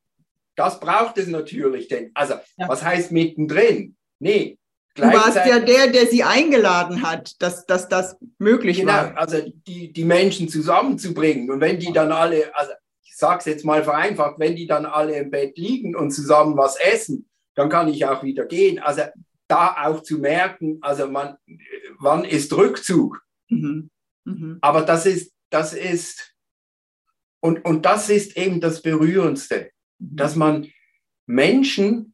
das 0.55 0.79
braucht 0.79 1.17
es 1.17 1.27
natürlich. 1.27 1.89
Denn, 1.89 2.11
also, 2.13 2.35
ja. 2.55 2.69
was 2.69 2.81
heißt 2.81 3.11
mittendrin? 3.11 3.97
Nee, 4.19 4.57
Du 4.95 5.03
warst 5.03 5.35
ja 5.35 5.59
der, 5.59 5.87
der 5.87 6.07
sie 6.07 6.23
eingeladen 6.23 7.01
hat, 7.03 7.41
dass, 7.41 7.65
dass 7.65 7.89
das 7.89 8.17
möglich 8.37 8.79
genau, 8.79 8.93
war. 8.93 9.17
Also 9.17 9.37
die, 9.67 9.91
die 9.91 10.03
Menschen 10.05 10.47
zusammenzubringen. 10.47 11.51
Und 11.51 11.61
wenn 11.61 11.79
die 11.79 11.91
dann 11.91 12.11
alle, 12.11 12.55
also 12.55 12.71
ich 13.03 13.15
sage 13.17 13.39
es 13.39 13.45
jetzt 13.45 13.65
mal 13.65 13.83
vereinfacht, 13.83 14.39
wenn 14.39 14.55
die 14.55 14.67
dann 14.67 14.85
alle 14.85 15.17
im 15.17 15.29
Bett 15.29 15.57
liegen 15.57 15.95
und 15.95 16.11
zusammen 16.11 16.57
was 16.57 16.77
essen, 16.77 17.29
dann 17.55 17.69
kann 17.69 17.87
ich 17.87 18.05
auch 18.05 18.23
wieder 18.23 18.45
gehen. 18.45 18.79
Also 18.79 19.03
da 19.47 19.75
auch 19.83 20.03
zu 20.03 20.19
merken, 20.19 20.77
also 20.81 21.07
man, 21.07 21.35
wann 21.99 22.23
ist 22.23 22.51
Rückzug? 22.55 23.21
Mhm. 23.49 23.89
Mhm. 24.23 24.57
Aber 24.61 24.83
das 24.83 25.05
ist, 25.05 25.33
das 25.49 25.73
ist, 25.73 26.28
und, 27.41 27.63
und 27.65 27.85
das 27.85 28.09
ist 28.09 28.37
eben 28.37 28.59
das 28.61 28.81
Berührendste, 28.81 29.71
mhm. 29.99 30.15
dass 30.15 30.35
man 30.35 30.71
Menschen 31.25 32.13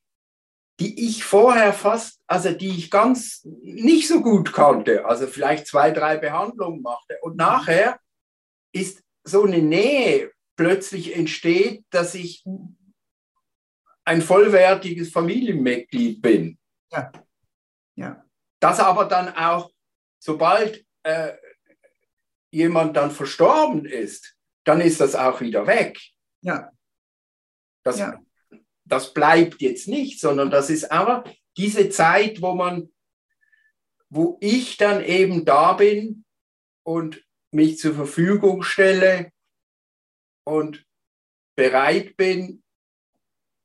die 0.79 1.07
ich 1.07 1.23
vorher 1.23 1.73
fast, 1.73 2.21
also 2.27 2.51
die 2.51 2.69
ich 2.69 2.91
ganz 2.91 3.47
nicht 3.61 4.07
so 4.07 4.21
gut 4.21 4.51
kannte, 4.51 5.05
also 5.05 5.25
vielleicht 5.27 5.67
zwei, 5.67 5.91
drei 5.91 6.17
Behandlungen 6.17 6.81
machte. 6.81 7.17
Und 7.21 7.37
nachher 7.37 7.99
ist 8.73 9.01
so 9.23 9.43
eine 9.43 9.61
Nähe 9.61 10.31
plötzlich 10.57 11.15
entsteht, 11.15 11.85
dass 11.91 12.13
ich 12.13 12.43
ein 14.03 14.21
vollwertiges 14.21 15.11
Familienmitglied 15.11 16.21
bin. 16.21 16.57
Ja. 16.91 17.11
Ja. 17.95 18.25
Das 18.59 18.79
aber 18.79 19.05
dann 19.05 19.29
auch, 19.29 19.71
sobald 20.19 20.85
äh, 21.03 21.33
jemand 22.51 22.97
dann 22.97 23.11
verstorben 23.11 23.85
ist, 23.85 24.34
dann 24.65 24.81
ist 24.81 24.99
das 24.99 25.15
auch 25.15 25.39
wieder 25.41 25.65
weg. 25.67 25.97
Ja. 26.41 26.69
Das, 27.83 27.99
ja 27.99 28.19
das 28.85 29.13
bleibt 29.13 29.61
jetzt 29.61 29.87
nicht, 29.87 30.19
sondern 30.19 30.51
das 30.51 30.69
ist 30.69 30.91
aber 30.91 31.23
diese 31.57 31.89
Zeit, 31.89 32.41
wo 32.41 32.53
man, 32.53 32.89
wo 34.09 34.37
ich 34.41 34.77
dann 34.77 35.03
eben 35.03 35.45
da 35.45 35.73
bin 35.73 36.23
und 36.83 37.23
mich 37.51 37.79
zur 37.79 37.95
Verfügung 37.95 38.63
stelle 38.63 39.31
und 40.43 40.85
bereit 41.55 42.15
bin, 42.15 42.63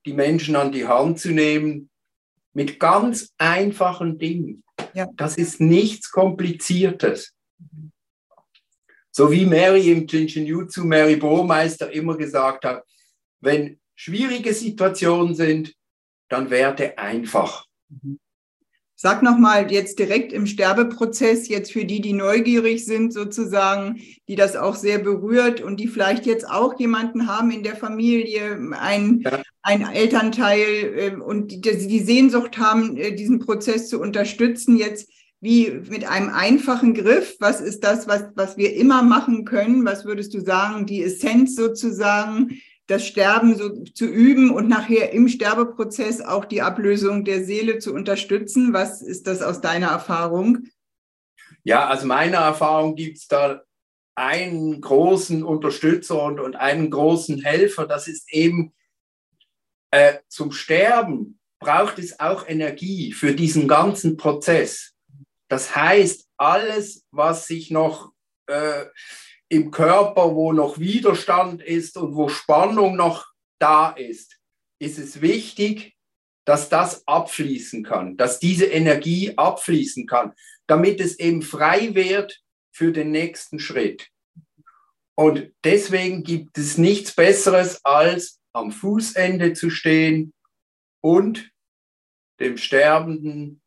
die 0.07 0.15
Menschen 0.15 0.57
an 0.57 0.73
die 0.73 0.87
Hand 0.87 1.21
zu 1.21 1.31
nehmen 1.31 1.91
mit 2.53 2.81
ganz 2.81 3.35
einfachen 3.37 4.19
Dingen. 4.19 4.65
Ja. 4.95 5.09
Das 5.15 5.37
ist 5.37 5.61
nichts 5.61 6.11
Kompliziertes. 6.11 7.35
So 9.13 9.31
wie 9.31 9.45
Mary 9.45 9.91
im 9.91 10.07
Jinjinjutsu, 10.07 10.85
Mary 10.85 11.17
Burmeister 11.17 11.93
immer 11.93 12.17
gesagt 12.17 12.65
hat, 12.65 12.85
wenn 13.41 13.81
schwierige 13.97 14.55
Situationen 14.55 15.35
sind, 15.35 15.75
dann 16.29 16.51
werde 16.51 16.97
einfach. 16.97 17.67
Sag 19.03 19.23
nochmal 19.23 19.73
jetzt 19.73 19.99
direkt 19.99 20.31
im 20.31 20.47
Sterbeprozess, 20.47 21.49
jetzt 21.49 21.73
für 21.73 21.87
die, 21.87 22.03
die 22.03 22.13
neugierig 22.13 22.85
sind 22.85 23.15
sozusagen, 23.15 23.99
die 24.29 24.37
das 24.37 24.57
auch 24.57 24.77
sehr 24.77 24.99
berührt 24.99 25.63
und 25.63 25.81
die 25.81 25.89
vielleicht 25.89 26.27
jetzt 26.27 26.47
auch 26.47 26.79
jemanden 26.79 27.27
haben 27.27 27.51
in 27.51 27.63
der 27.63 27.77
Familie, 27.77 28.61
ein, 28.79 29.21
ja. 29.21 29.43
ein 29.63 29.91
Elternteil 29.91 30.67
äh, 30.99 31.17
und 31.17 31.51
die, 31.51 31.61
die 31.63 32.01
Sehnsucht 32.01 32.59
haben, 32.59 32.99
äh, 32.99 33.15
diesen 33.15 33.39
Prozess 33.39 33.89
zu 33.89 33.99
unterstützen, 34.01 34.77
jetzt 34.77 35.11
wie 35.41 35.71
mit 35.89 36.07
einem 36.07 36.29
einfachen 36.29 36.95
Griff, 36.95 37.37
was 37.41 37.61
ist 37.61 37.83
das, 37.83 38.07
was, 38.07 38.25
was 38.35 38.57
wir 38.57 38.75
immer 38.75 39.03
machen 39.03 39.45
können? 39.45 39.85
Was 39.87 40.05
würdest 40.05 40.35
du 40.35 40.41
sagen, 40.41 40.87
die 40.87 41.03
Essenz 41.03 41.57
sozusagen, 41.57 42.61
das 42.87 43.07
Sterben 43.07 43.57
so 43.57 43.85
zu 43.85 44.05
üben 44.07 44.51
und 44.51 44.69
nachher 44.69 45.13
im 45.13 45.29
Sterbeprozess 45.29 46.21
auch 46.21 46.45
die 46.45 46.61
Ablösung 46.61 47.25
der 47.25 47.45
Seele 47.45 47.79
zu 47.79 47.95
unterstützen? 47.95 48.73
Was 48.73 49.01
ist 49.01 49.27
das 49.27 49.43
aus 49.43 49.61
deiner 49.61 49.89
Erfahrung? 49.89 50.67
Ja, 51.63 51.91
aus 51.93 52.05
meiner 52.05 52.39
Erfahrung 52.39 52.97
gibt 52.97 53.19
es 53.19 53.29
da 53.29 53.63
einen 54.15 54.81
großen 54.81 55.43
Unterstützer 55.43 56.23
und, 56.23 56.41
und 56.41 56.57
einen 56.57 56.91
großen 56.91 57.41
Helfer. 57.43 57.87
Das 57.87 58.09
ist 58.09 58.33
eben 58.33 58.75
äh, 59.91 60.19
zum 60.29 60.53
Sterben 60.53 61.39
braucht 61.61 61.99
es 61.99 62.19
auch 62.21 62.49
Energie 62.49 63.13
für 63.13 63.35
diesen 63.35 63.69
ganzen 63.69 64.17
Prozess. 64.17 64.95
Das 65.51 65.75
heißt, 65.75 66.29
alles, 66.37 67.07
was 67.11 67.47
sich 67.47 67.71
noch 67.71 68.13
äh, 68.47 68.87
im 69.49 69.73
Körper, 69.73 70.35
wo 70.35 70.53
noch 70.53 70.79
Widerstand 70.79 71.61
ist 71.61 71.97
und 71.97 72.15
wo 72.15 72.29
Spannung 72.29 72.95
noch 72.95 73.27
da 73.59 73.91
ist, 73.91 74.39
ist 74.79 74.99
es 74.99 75.21
wichtig, 75.21 75.97
dass 76.47 76.69
das 76.69 77.07
abfließen 77.07 77.83
kann, 77.83 78.17
dass 78.17 78.39
diese 78.39 78.67
Energie 78.67 79.37
abfließen 79.37 80.07
kann, 80.07 80.35
damit 80.69 81.01
es 81.01 81.19
eben 81.19 81.43
frei 81.43 81.95
wird 81.95 82.41
für 82.73 82.93
den 82.93 83.11
nächsten 83.11 83.59
Schritt. 83.59 84.09
Und 85.17 85.53
deswegen 85.65 86.23
gibt 86.23 86.57
es 86.59 86.79
nichts 86.79 87.15
Besseres, 87.15 87.85
als 87.85 88.41
am 88.53 88.71
Fußende 88.71 89.53
zu 89.53 89.69
stehen 89.69 90.33
und 91.03 91.51
dem 92.39 92.57
Sterbenden 92.57 93.60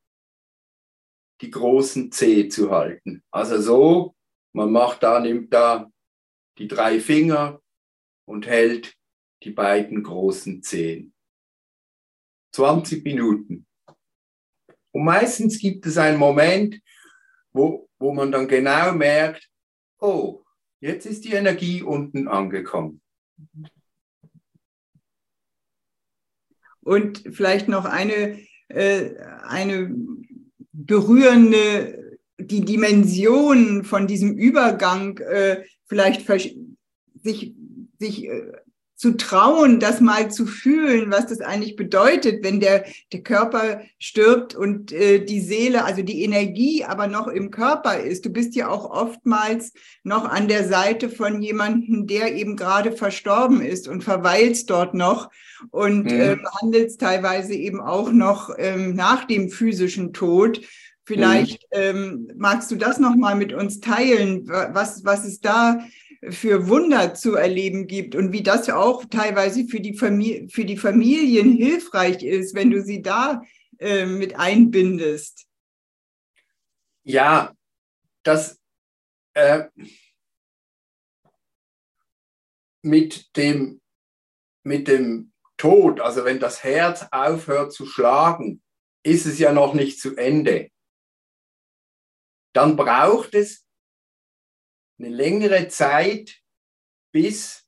die 1.43 1.51
großen 1.51 2.11
Zeh 2.11 2.47
zu 2.47 2.71
halten. 2.71 3.21
Also 3.29 3.61
so, 3.61 4.15
man 4.53 4.71
macht 4.71 5.03
da, 5.03 5.19
nimmt 5.19 5.53
da 5.53 5.91
die 6.57 6.69
drei 6.69 7.01
Finger 7.01 7.61
und 8.25 8.47
hält 8.47 8.95
die 9.43 9.51
beiden 9.51 10.03
großen 10.03 10.63
Zehen. 10.63 11.13
20 12.55 13.03
Minuten. 13.03 13.67
Und 14.91 15.03
meistens 15.03 15.59
gibt 15.59 15.85
es 15.85 15.97
einen 15.97 16.17
Moment, 16.17 16.79
wo, 17.51 17.89
wo 17.99 18.13
man 18.13 18.31
dann 18.31 18.47
genau 18.47 18.93
merkt, 18.93 19.49
oh, 19.99 20.43
jetzt 20.79 21.05
ist 21.05 21.25
die 21.25 21.33
Energie 21.33 21.81
unten 21.81 22.29
angekommen. 22.29 23.01
Und 26.81 27.23
vielleicht 27.31 27.67
noch 27.67 27.85
eine, 27.85 28.39
äh, 28.69 29.15
eine 29.43 29.93
berührende 30.73 32.17
die 32.39 32.65
Dimension 32.65 33.83
von 33.83 34.07
diesem 34.07 34.37
Übergang 34.37 35.17
äh, 35.19 35.63
vielleicht 35.85 36.21
sich, 37.23 37.53
sich 37.99 38.25
äh, 38.25 38.51
zu 39.03 39.17
trauen, 39.17 39.81
das 39.81 39.99
mal 39.99 40.31
zu 40.31 40.45
fühlen, 40.45 41.11
was 41.11 41.27
das 41.27 41.41
eigentlich 41.41 41.75
bedeutet, 41.75 42.41
wenn 42.41 42.61
der, 42.61 42.85
der 43.11 43.21
Körper 43.21 43.81
stirbt 43.99 44.55
und 44.55 44.93
äh, 44.93 45.19
die 45.19 45.41
Seele, 45.41 45.83
also 45.83 46.03
die 46.03 46.23
Energie 46.23 46.85
aber 46.85 47.07
noch 47.07 47.27
im 47.27 47.51
Körper 47.51 47.99
ist. 47.99 48.25
Du 48.25 48.29
bist 48.29 48.55
ja 48.55 48.69
auch 48.69 48.89
oftmals 48.89 49.73
noch 50.03 50.23
an 50.23 50.47
der 50.47 50.65
Seite 50.65 51.09
von 51.09 51.41
jemandem, 51.41 52.07
der 52.07 52.33
eben 52.33 52.55
gerade 52.55 52.93
verstorben 52.93 53.59
ist 53.59 53.89
und 53.89 54.05
verweilst 54.05 54.69
dort 54.69 54.93
noch 54.93 55.29
und 55.71 56.05
mhm. 56.05 56.21
äh, 56.21 56.37
handelst 56.61 57.01
teilweise 57.01 57.55
eben 57.55 57.81
auch 57.81 58.09
noch 58.09 58.51
ähm, 58.57 58.95
nach 58.95 59.25
dem 59.25 59.49
physischen 59.49 60.13
Tod. 60.13 60.61
Vielleicht 61.03 61.63
mhm. 61.73 61.77
ähm, 61.77 62.27
magst 62.37 62.71
du 62.71 62.77
das 62.77 62.99
noch 62.99 63.17
mal 63.17 63.35
mit 63.35 63.51
uns 63.51 63.81
teilen, 63.81 64.47
was, 64.47 65.03
was 65.03 65.25
es 65.25 65.41
da 65.41 65.79
für 66.29 66.67
Wunder 66.67 67.13
zu 67.13 67.35
erleben 67.35 67.87
gibt 67.87 68.15
und 68.15 68.31
wie 68.31 68.43
das 68.43 68.69
auch 68.69 69.05
teilweise 69.05 69.65
für 69.65 69.79
die, 69.79 69.97
Familie, 69.97 70.47
für 70.49 70.65
die 70.65 70.77
Familien 70.77 71.55
hilfreich 71.55 72.23
ist, 72.23 72.55
wenn 72.55 72.71
du 72.71 72.81
sie 72.81 73.01
da 73.01 73.41
äh, 73.79 74.05
mit 74.05 74.37
einbindest. 74.37 75.45
Ja, 77.03 77.53
das 78.23 78.59
äh, 79.33 79.65
mit 82.81 83.35
dem 83.35 83.81
mit 84.63 84.87
dem 84.87 85.33
Tod, 85.57 85.99
also 85.99 86.25
wenn 86.25 86.39
das 86.39 86.63
Herz 86.63 87.05
aufhört 87.11 87.73
zu 87.73 87.85
schlagen, 87.85 88.61
ist 89.03 89.25
es 89.25 89.39
ja 89.39 89.51
noch 89.51 89.73
nicht 89.73 89.99
zu 89.99 90.15
Ende. 90.15 90.71
Dann 92.53 92.75
braucht 92.75 93.33
es 93.33 93.62
eine 95.03 95.13
längere 95.13 95.67
Zeit, 95.67 96.41
bis 97.11 97.67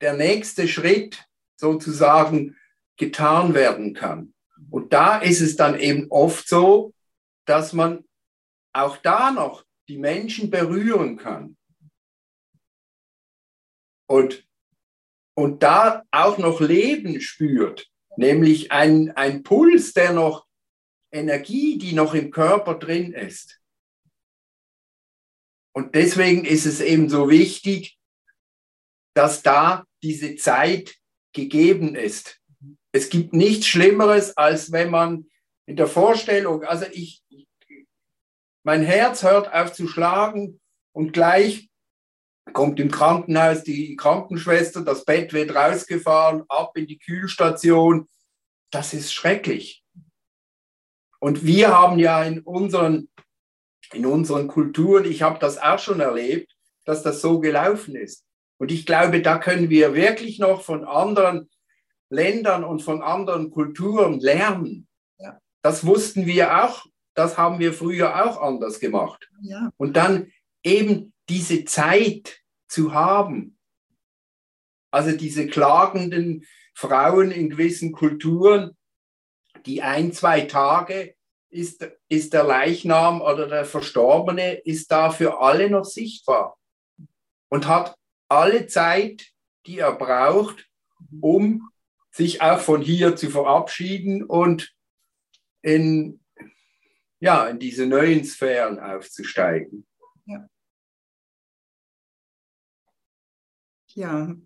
der 0.00 0.14
nächste 0.14 0.68
Schritt 0.68 1.24
sozusagen 1.56 2.56
getan 2.96 3.54
werden 3.54 3.94
kann. 3.94 4.34
Und 4.70 4.92
da 4.92 5.18
ist 5.18 5.40
es 5.40 5.56
dann 5.56 5.78
eben 5.78 6.06
oft 6.10 6.48
so, 6.48 6.94
dass 7.44 7.72
man 7.72 8.04
auch 8.72 8.98
da 8.98 9.32
noch 9.32 9.64
die 9.88 9.98
Menschen 9.98 10.50
berühren 10.50 11.16
kann. 11.16 11.56
Und, 14.06 14.46
und 15.34 15.62
da 15.62 16.04
auch 16.10 16.38
noch 16.38 16.60
Leben 16.60 17.20
spürt, 17.20 17.90
nämlich 18.16 18.70
ein, 18.70 19.10
ein 19.16 19.42
Puls, 19.42 19.92
der 19.92 20.12
noch 20.12 20.46
Energie, 21.10 21.78
die 21.78 21.94
noch 21.94 22.14
im 22.14 22.30
Körper 22.30 22.74
drin 22.74 23.12
ist. 23.12 23.57
Und 25.78 25.94
deswegen 25.94 26.44
ist 26.44 26.66
es 26.66 26.80
eben 26.80 27.08
so 27.08 27.30
wichtig, 27.30 28.00
dass 29.14 29.44
da 29.44 29.84
diese 30.02 30.34
Zeit 30.34 30.96
gegeben 31.32 31.94
ist. 31.94 32.40
Es 32.90 33.10
gibt 33.10 33.32
nichts 33.32 33.68
Schlimmeres, 33.68 34.36
als 34.36 34.72
wenn 34.72 34.90
man 34.90 35.30
in 35.66 35.76
der 35.76 35.86
Vorstellung, 35.86 36.64
also 36.64 36.84
ich, 36.90 37.22
mein 38.64 38.82
Herz 38.82 39.22
hört 39.22 39.54
auf 39.54 39.72
zu 39.72 39.86
schlagen 39.86 40.60
und 40.90 41.12
gleich 41.12 41.70
kommt 42.52 42.80
im 42.80 42.90
Krankenhaus 42.90 43.62
die 43.62 43.94
Krankenschwester, 43.94 44.82
das 44.82 45.04
Bett 45.04 45.32
wird 45.32 45.54
rausgefahren, 45.54 46.42
ab 46.48 46.76
in 46.76 46.88
die 46.88 46.98
Kühlstation. 46.98 48.08
Das 48.72 48.94
ist 48.94 49.12
schrecklich. 49.12 49.84
Und 51.20 51.46
wir 51.46 51.68
haben 51.68 52.00
ja 52.00 52.24
in 52.24 52.40
unseren, 52.40 53.08
in 53.92 54.06
unseren 54.06 54.48
Kulturen, 54.48 55.04
ich 55.04 55.22
habe 55.22 55.38
das 55.38 55.58
auch 55.58 55.78
schon 55.78 56.00
erlebt, 56.00 56.54
dass 56.84 57.02
das 57.02 57.20
so 57.20 57.40
gelaufen 57.40 57.94
ist. 57.94 58.24
Und 58.58 58.72
ich 58.72 58.86
glaube, 58.86 59.22
da 59.22 59.38
können 59.38 59.70
wir 59.70 59.94
wirklich 59.94 60.38
noch 60.38 60.62
von 60.62 60.84
anderen 60.84 61.48
Ländern 62.10 62.64
und 62.64 62.82
von 62.82 63.02
anderen 63.02 63.50
Kulturen 63.50 64.20
lernen. 64.20 64.88
Ja. 65.18 65.38
Das 65.62 65.86
wussten 65.86 66.26
wir 66.26 66.64
auch, 66.64 66.86
das 67.14 67.38
haben 67.38 67.58
wir 67.58 67.72
früher 67.72 68.24
auch 68.24 68.40
anders 68.40 68.80
gemacht. 68.80 69.28
Ja. 69.42 69.70
Und 69.76 69.96
dann 69.96 70.32
eben 70.62 71.12
diese 71.28 71.64
Zeit 71.64 72.40
zu 72.68 72.94
haben. 72.94 73.58
Also 74.90 75.16
diese 75.16 75.46
klagenden 75.46 76.44
Frauen 76.74 77.30
in 77.30 77.50
gewissen 77.50 77.92
Kulturen, 77.92 78.76
die 79.66 79.82
ein, 79.82 80.12
zwei 80.12 80.42
Tage 80.42 81.14
ist, 81.50 81.88
ist 82.08 82.32
der 82.32 82.44
Leichnam 82.44 83.20
oder 83.20 83.46
der 83.46 83.64
Verstorbene, 83.64 84.54
ist 84.54 84.90
da 84.90 85.10
für 85.10 85.40
alle 85.40 85.70
noch 85.70 85.84
sichtbar 85.84 86.58
und 87.48 87.66
hat 87.66 87.96
alle 88.28 88.66
Zeit, 88.66 89.32
die 89.66 89.78
er 89.78 89.92
braucht, 89.92 90.68
um 91.20 91.70
sich 92.10 92.42
auch 92.42 92.60
von 92.60 92.82
hier 92.82 93.16
zu 93.16 93.30
verabschieden 93.30 94.24
und 94.24 94.74
in, 95.62 96.20
ja, 97.20 97.46
in 97.48 97.58
diese 97.58 97.86
neuen 97.86 98.24
Sphären 98.24 98.78
aufzusteigen. 98.78 99.86
Ja. 100.26 100.48
ja. 103.94 104.36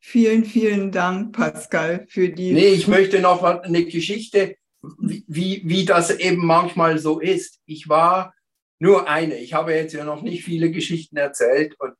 Vielen, 0.00 0.44
vielen 0.44 0.92
Dank, 0.92 1.34
Pascal, 1.34 2.06
für 2.08 2.28
die. 2.28 2.52
Nee, 2.52 2.68
ich 2.68 2.88
möchte 2.88 3.20
noch 3.20 3.42
eine 3.42 3.84
Geschichte, 3.84 4.56
wie, 4.82 5.62
wie 5.64 5.84
das 5.84 6.10
eben 6.10 6.44
manchmal 6.44 6.98
so 6.98 7.20
ist. 7.20 7.60
Ich 7.66 7.88
war 7.88 8.34
nur 8.78 9.08
eine. 9.08 9.36
Ich 9.38 9.54
habe 9.54 9.74
jetzt 9.74 9.92
ja 9.92 10.04
noch 10.04 10.22
nicht 10.22 10.44
viele 10.44 10.70
Geschichten 10.70 11.16
erzählt 11.16 11.74
und 11.80 11.94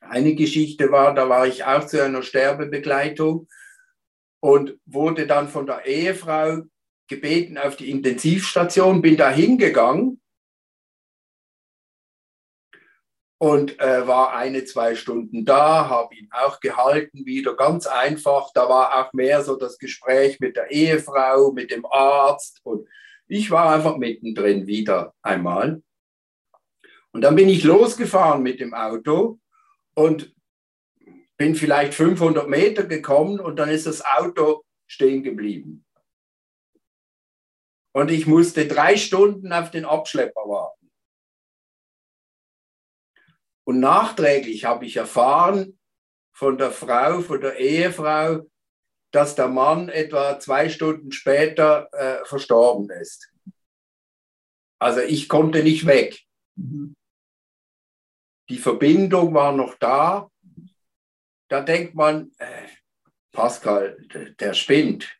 eine 0.00 0.34
Geschichte 0.34 0.90
war, 0.90 1.14
da 1.14 1.28
war 1.28 1.46
ich 1.46 1.64
auch 1.64 1.86
zu 1.86 2.02
einer 2.02 2.22
Sterbebegleitung 2.22 3.48
und 4.40 4.78
wurde 4.86 5.26
dann 5.26 5.48
von 5.48 5.66
der 5.66 5.84
Ehefrau 5.84 6.62
gebeten 7.06 7.58
auf 7.58 7.76
die 7.76 7.90
Intensivstation, 7.90 9.02
bin 9.02 9.16
da 9.16 9.30
hingegangen 9.30 10.19
und 13.40 13.80
äh, 13.80 14.06
war 14.06 14.34
eine, 14.34 14.66
zwei 14.66 14.94
Stunden 14.94 15.46
da, 15.46 15.88
habe 15.88 16.14
ihn 16.14 16.28
auch 16.30 16.60
gehalten, 16.60 17.24
wieder 17.24 17.56
ganz 17.56 17.86
einfach. 17.86 18.50
Da 18.52 18.68
war 18.68 19.00
auch 19.00 19.14
mehr 19.14 19.42
so 19.42 19.56
das 19.56 19.78
Gespräch 19.78 20.40
mit 20.40 20.56
der 20.56 20.70
Ehefrau, 20.70 21.50
mit 21.50 21.70
dem 21.70 21.86
Arzt 21.86 22.60
und 22.64 22.86
ich 23.28 23.50
war 23.50 23.74
einfach 23.74 23.96
mittendrin 23.96 24.66
wieder 24.66 25.14
einmal. 25.22 25.82
Und 27.12 27.22
dann 27.22 27.34
bin 27.34 27.48
ich 27.48 27.64
losgefahren 27.64 28.42
mit 28.42 28.60
dem 28.60 28.74
Auto 28.74 29.38
und 29.94 30.34
bin 31.38 31.54
vielleicht 31.54 31.94
500 31.94 32.46
Meter 32.46 32.84
gekommen 32.84 33.40
und 33.40 33.56
dann 33.56 33.70
ist 33.70 33.86
das 33.86 34.04
Auto 34.04 34.64
stehen 34.86 35.22
geblieben. 35.22 35.86
Und 37.92 38.10
ich 38.10 38.26
musste 38.26 38.66
drei 38.66 38.98
Stunden 38.98 39.50
auf 39.50 39.70
den 39.70 39.86
Abschlepper 39.86 40.42
warten. 40.42 40.79
Und 43.64 43.80
nachträglich 43.80 44.64
habe 44.64 44.86
ich 44.86 44.96
erfahren 44.96 45.78
von 46.32 46.58
der 46.58 46.70
Frau, 46.70 47.20
von 47.20 47.40
der 47.40 47.58
Ehefrau, 47.58 48.46
dass 49.12 49.34
der 49.34 49.48
Mann 49.48 49.88
etwa 49.88 50.38
zwei 50.38 50.68
Stunden 50.68 51.12
später 51.12 51.88
äh, 51.92 52.24
verstorben 52.24 52.90
ist. 52.90 53.32
Also 54.78 55.00
ich 55.00 55.28
konnte 55.28 55.62
nicht 55.62 55.86
weg. 55.86 56.20
Mhm. 56.56 56.94
Die 58.48 58.58
Verbindung 58.58 59.34
war 59.34 59.52
noch 59.52 59.74
da, 59.74 60.30
da 61.48 61.60
denkt 61.60 61.94
man, 61.94 62.32
äh, 62.38 62.68
Pascal, 63.32 63.96
der 64.38 64.54
spinnt. 64.54 65.16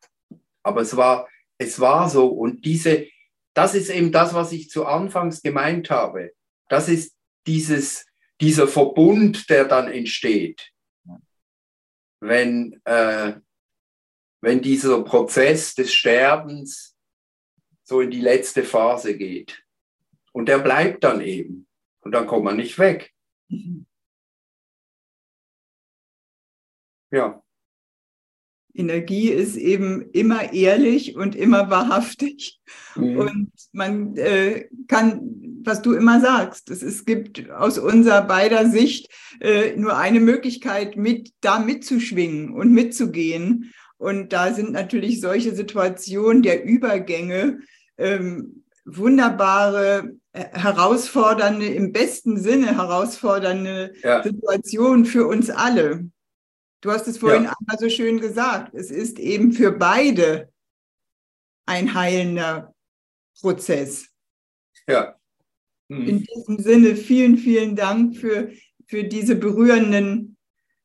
Aber 0.62 0.80
es 0.80 0.96
war, 0.96 1.28
es 1.58 1.78
war 1.80 2.08
so. 2.08 2.28
Und 2.28 2.64
diese, 2.64 3.06
das 3.54 3.74
ist 3.74 3.90
eben 3.90 4.12
das, 4.12 4.32
was 4.34 4.52
ich 4.52 4.70
zu 4.70 4.86
Anfangs 4.86 5.42
gemeint 5.42 5.90
habe. 5.90 6.32
Das 6.68 6.88
ist 6.88 7.16
dieses, 7.46 8.06
dieser 8.40 8.66
Verbund, 8.66 9.48
der 9.50 9.66
dann 9.66 9.90
entsteht, 9.90 10.72
wenn, 12.20 12.80
äh, 12.84 13.40
wenn 14.42 14.62
dieser 14.62 15.02
Prozess 15.04 15.74
des 15.74 15.92
Sterbens 15.92 16.96
so 17.82 18.00
in 18.00 18.10
die 18.10 18.20
letzte 18.20 18.64
Phase 18.64 19.16
geht. 19.16 19.64
Und 20.32 20.48
der 20.48 20.58
bleibt 20.58 21.02
dann 21.04 21.20
eben. 21.20 21.66
Und 22.00 22.12
dann 22.12 22.26
kommt 22.26 22.44
man 22.44 22.56
nicht 22.56 22.78
weg. 22.78 23.12
Mhm. 23.48 23.86
Ja. 27.10 27.42
Energie 28.80 29.28
ist 29.28 29.56
eben 29.56 30.02
immer 30.12 30.52
ehrlich 30.52 31.16
und 31.16 31.36
immer 31.36 31.70
wahrhaftig. 31.70 32.60
Mhm. 32.96 33.16
Und 33.16 33.50
man 33.72 34.16
äh, 34.16 34.68
kann, 34.88 35.20
was 35.62 35.82
du 35.82 35.92
immer 35.92 36.20
sagst, 36.20 36.70
es, 36.70 36.82
es 36.82 37.04
gibt 37.04 37.50
aus 37.50 37.78
unserer 37.78 38.22
beider 38.22 38.68
Sicht 38.68 39.10
äh, 39.40 39.76
nur 39.76 39.96
eine 39.96 40.20
Möglichkeit, 40.20 40.96
mit 40.96 41.32
da 41.40 41.58
mitzuschwingen 41.58 42.50
und 42.50 42.72
mitzugehen. 42.72 43.72
Und 43.98 44.32
da 44.32 44.54
sind 44.54 44.72
natürlich 44.72 45.20
solche 45.20 45.54
Situationen 45.54 46.42
der 46.42 46.64
Übergänge 46.64 47.60
ähm, 47.98 48.64
wunderbare, 48.84 50.12
äh, 50.32 50.44
herausfordernde, 50.52 51.66
im 51.66 51.92
besten 51.92 52.38
Sinne 52.38 52.76
herausfordernde 52.76 53.92
ja. 54.02 54.22
Situationen 54.22 55.04
für 55.04 55.26
uns 55.26 55.50
alle. 55.50 56.08
Du 56.80 56.90
hast 56.90 57.06
es 57.06 57.18
vorhin 57.18 57.44
ja. 57.44 57.54
einmal 57.58 57.78
so 57.78 57.88
schön 57.88 58.20
gesagt. 58.20 58.74
Es 58.74 58.90
ist 58.90 59.18
eben 59.18 59.52
für 59.52 59.72
beide 59.72 60.50
ein 61.66 61.94
heilender 61.94 62.74
Prozess. 63.40 64.08
Ja. 64.88 65.16
Mhm. 65.88 66.08
In 66.08 66.24
diesem 66.24 66.58
Sinne 66.58 66.96
vielen, 66.96 67.36
vielen 67.36 67.76
Dank 67.76 68.16
für, 68.16 68.50
für 68.86 69.04
diese 69.04 69.36
berührenden 69.36 70.36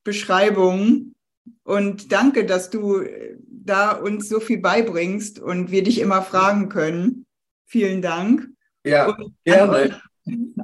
Beschreibungen 0.03 1.15
und 1.63 2.11
danke, 2.11 2.45
dass 2.45 2.69
du 2.69 2.99
äh, 2.99 3.37
da 3.47 3.91
uns 3.91 4.29
so 4.29 4.39
viel 4.39 4.59
beibringst 4.59 5.39
und 5.39 5.71
wir 5.71 5.83
dich 5.83 5.99
immer 5.99 6.21
fragen 6.21 6.69
können. 6.69 7.25
Vielen 7.65 8.01
Dank. 8.01 8.47
Ja, 8.83 9.07
und 9.07 9.33
gerne. 9.43 10.01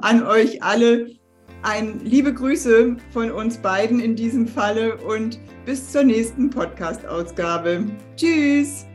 An 0.01 0.23
euch, 0.23 0.23
an 0.23 0.23
euch 0.23 0.63
alle 0.63 1.20
ein 1.63 2.01
liebe 2.03 2.33
Grüße 2.33 2.95
von 3.11 3.31
uns 3.31 3.57
beiden 3.57 3.99
in 3.99 4.15
diesem 4.15 4.47
Falle 4.47 4.97
und 4.97 5.39
bis 5.65 5.91
zur 5.91 6.03
nächsten 6.03 6.49
Podcast-Ausgabe. 6.49 7.85
Tschüss. 8.15 8.85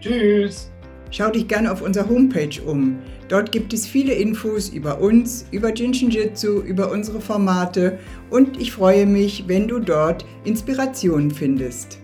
Tschüss. 0.00 0.70
Schau 1.10 1.30
dich 1.30 1.48
gerne 1.48 1.72
auf 1.72 1.82
unserer 1.82 2.08
Homepage 2.08 2.62
um. 2.64 2.98
Dort 3.28 3.52
gibt 3.52 3.72
es 3.72 3.86
viele 3.86 4.12
Infos 4.12 4.68
über 4.68 5.00
uns, 5.00 5.46
über 5.50 5.72
Jinshin 5.72 6.10
Jitsu, 6.10 6.60
über 6.60 6.90
unsere 6.90 7.20
Formate 7.20 7.98
und 8.28 8.60
ich 8.60 8.72
freue 8.72 9.06
mich, 9.06 9.44
wenn 9.46 9.66
du 9.66 9.78
dort 9.78 10.24
Inspirationen 10.44 11.30
findest. 11.30 11.98